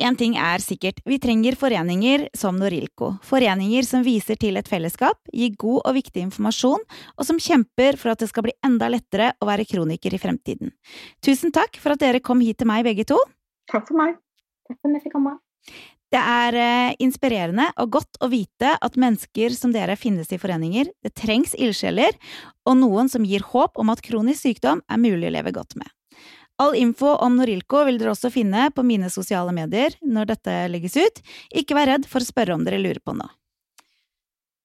En 0.00 0.16
ting 0.16 0.32
er 0.40 0.62
sikkert, 0.64 1.02
vi 1.04 1.18
trenger 1.20 1.58
foreninger 1.60 2.22
som 2.36 2.56
Norilco. 2.56 3.10
Foreninger 3.26 3.84
som 3.84 4.04
viser 4.04 4.38
til 4.40 4.56
et 4.56 4.68
fellesskap, 4.68 5.18
gir 5.28 5.52
god 5.60 5.82
og 5.82 5.96
viktig 5.98 6.22
informasjon, 6.24 6.86
og 7.18 7.28
som 7.28 7.40
kjemper 7.42 7.98
for 8.00 8.14
at 8.14 8.22
det 8.22 8.30
skal 8.30 8.46
bli 8.48 8.54
enda 8.64 8.88
lettere 8.88 9.34
å 9.36 9.48
være 9.50 9.68
kroniker 9.68 10.16
i 10.16 10.22
fremtiden. 10.22 10.72
Tusen 11.20 11.52
takk 11.52 11.76
for 11.76 11.92
at 11.92 12.00
dere 12.00 12.24
kom 12.24 12.40
hit 12.40 12.62
til 12.62 12.70
meg, 12.72 12.86
begge 12.88 13.04
to. 13.12 13.20
Takk 13.68 13.90
for 13.90 14.00
meg. 14.00 14.16
Takk 14.70 14.80
for 14.80 14.88
at 14.88 14.96
vi 14.96 15.04
fikk 15.04 15.16
komme. 15.18 15.36
Det 16.10 16.18
er 16.18 16.56
eh, 16.58 16.96
inspirerende 17.04 17.68
og 17.78 17.92
godt 18.00 18.24
å 18.24 18.32
vite 18.32 18.72
at 18.80 18.98
mennesker 18.98 19.52
som 19.54 19.76
dere 19.76 20.00
finnes 20.00 20.32
i 20.32 20.40
foreninger. 20.40 20.88
Det 21.04 21.12
trengs 21.12 21.52
ildsjeler, 21.54 22.16
og 22.64 22.80
noen 22.80 23.12
som 23.12 23.28
gir 23.28 23.44
håp 23.52 23.76
om 23.78 23.92
at 23.92 24.02
kronisk 24.02 24.48
sykdom 24.48 24.80
er 24.88 25.04
mulig 25.04 25.28
å 25.28 25.36
leve 25.36 25.52
godt 25.54 25.76
med. 25.76 25.92
All 26.60 26.74
info 26.76 27.14
om 27.24 27.38
Norilco 27.38 27.86
vil 27.86 27.96
dere 27.96 28.12
også 28.12 28.28
finne 28.34 28.66
på 28.76 28.82
mine 28.84 29.08
sosiale 29.08 29.52
medier 29.56 29.94
når 30.04 30.34
dette 30.34 30.56
legges 30.68 30.98
ut. 31.00 31.22
Ikke 31.56 31.76
vær 31.78 31.88
redd 31.88 32.08
for 32.10 32.20
å 32.20 32.28
spørre 32.28 32.52
om 32.52 32.66
dere 32.66 32.80
lurer 32.82 33.00
på 33.00 33.14
noe. 33.16 33.32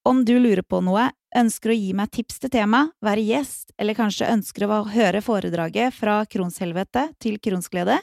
Om 0.06 0.20
du 0.28 0.36
lurer 0.38 0.62
på 0.62 0.82
noe, 0.86 1.08
ønsker 1.36 1.72
å 1.72 1.78
gi 1.78 1.94
meg 1.98 2.12
tips 2.14 2.44
til 2.44 2.52
tema, 2.54 2.84
være 3.02 3.24
gjest, 3.26 3.72
eller 3.80 3.98
kanskje 3.98 4.28
ønsker 4.30 4.68
å 4.68 4.84
høre 4.92 5.24
foredraget 5.24 5.96
fra 5.96 6.20
kronshelvete 6.30 7.08
til 7.24 7.40
kronsglede, 7.42 7.98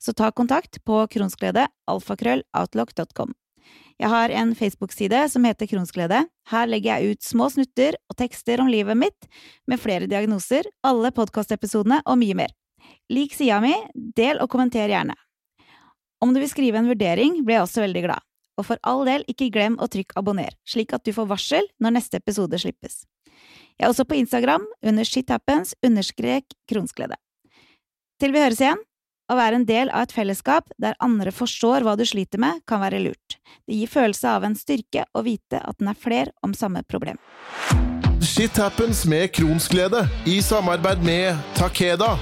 så 0.00 0.16
ta 0.16 0.32
kontakt 0.32 0.80
på 0.88 1.04
kronsglede 1.12 1.68
alfakrølloutlock.com. 1.92 3.36
Jeg 4.02 4.10
har 4.10 4.34
en 4.34 4.56
Facebook-side 4.58 5.20
som 5.30 5.44
heter 5.46 5.68
Kronsglede. 5.70 6.24
Her 6.50 6.66
legger 6.66 6.96
jeg 6.96 7.14
ut 7.14 7.22
små 7.22 7.46
snutter 7.52 7.94
og 8.10 8.18
tekster 8.18 8.58
om 8.64 8.72
livet 8.72 8.98
mitt, 8.98 9.30
med 9.70 9.78
flere 9.78 10.10
diagnoser, 10.10 10.66
alle 10.82 11.14
podkastepisodene 11.14 12.02
og 12.02 12.18
mye 12.24 12.42
mer. 12.42 12.56
Lik 13.12 13.34
sida 13.36 13.60
mi, 13.64 13.74
del 13.94 14.40
og 14.42 14.50
kommenter 14.52 14.90
gjerne. 14.90 15.16
Om 16.24 16.32
du 16.32 16.40
vil 16.40 16.50
skrive 16.50 16.80
en 16.80 16.88
vurdering, 16.88 17.42
blir 17.44 17.58
jeg 17.58 17.66
også 17.66 17.84
veldig 17.84 18.04
glad. 18.06 18.24
Og 18.56 18.68
for 18.68 18.80
all 18.86 19.02
del, 19.08 19.26
ikke 19.28 19.50
glem 19.52 19.76
å 19.82 19.88
trykke 19.90 20.16
abonner, 20.16 20.54
slik 20.68 20.94
at 20.94 21.04
du 21.04 21.12
får 21.12 21.28
varsel 21.30 21.66
når 21.82 21.98
neste 21.98 22.20
episode 22.22 22.58
slippes. 22.62 23.02
Jeg 23.74 23.88
er 23.88 23.90
også 23.90 24.06
på 24.06 24.16
Instagram 24.20 24.64
under 24.86 25.06
shithappens 25.08 25.74
underskrek 25.84 26.54
kronsglede. 26.70 27.18
Til 28.22 28.34
vi 28.34 28.42
høres 28.44 28.62
igjen, 28.62 28.82
å 29.32 29.36
være 29.38 29.58
en 29.58 29.66
del 29.66 29.90
av 29.90 30.04
et 30.04 30.12
fellesskap 30.14 30.68
der 30.80 30.96
andre 31.02 31.32
forstår 31.32 31.84
hva 31.84 31.96
du 31.96 32.04
sliter 32.06 32.40
med, 32.40 32.60
kan 32.68 32.82
være 32.84 33.00
lurt. 33.02 33.38
Det 33.66 33.78
gir 33.78 33.90
følelse 33.90 34.36
av 34.36 34.44
en 34.46 34.56
styrke 34.58 35.06
å 35.16 35.24
vite 35.24 35.60
at 35.60 35.80
den 35.80 35.90
er 35.90 35.98
fler 35.98 36.30
om 36.44 36.54
samme 36.54 36.84
problem. 36.86 37.18
Shit 38.24 38.56
happens 38.60 39.04
med 39.08 39.32
kronsglede 39.36 40.06
i 40.28 40.38
samarbeid 40.44 41.04
med 41.04 41.40
Takeda. 41.58 42.14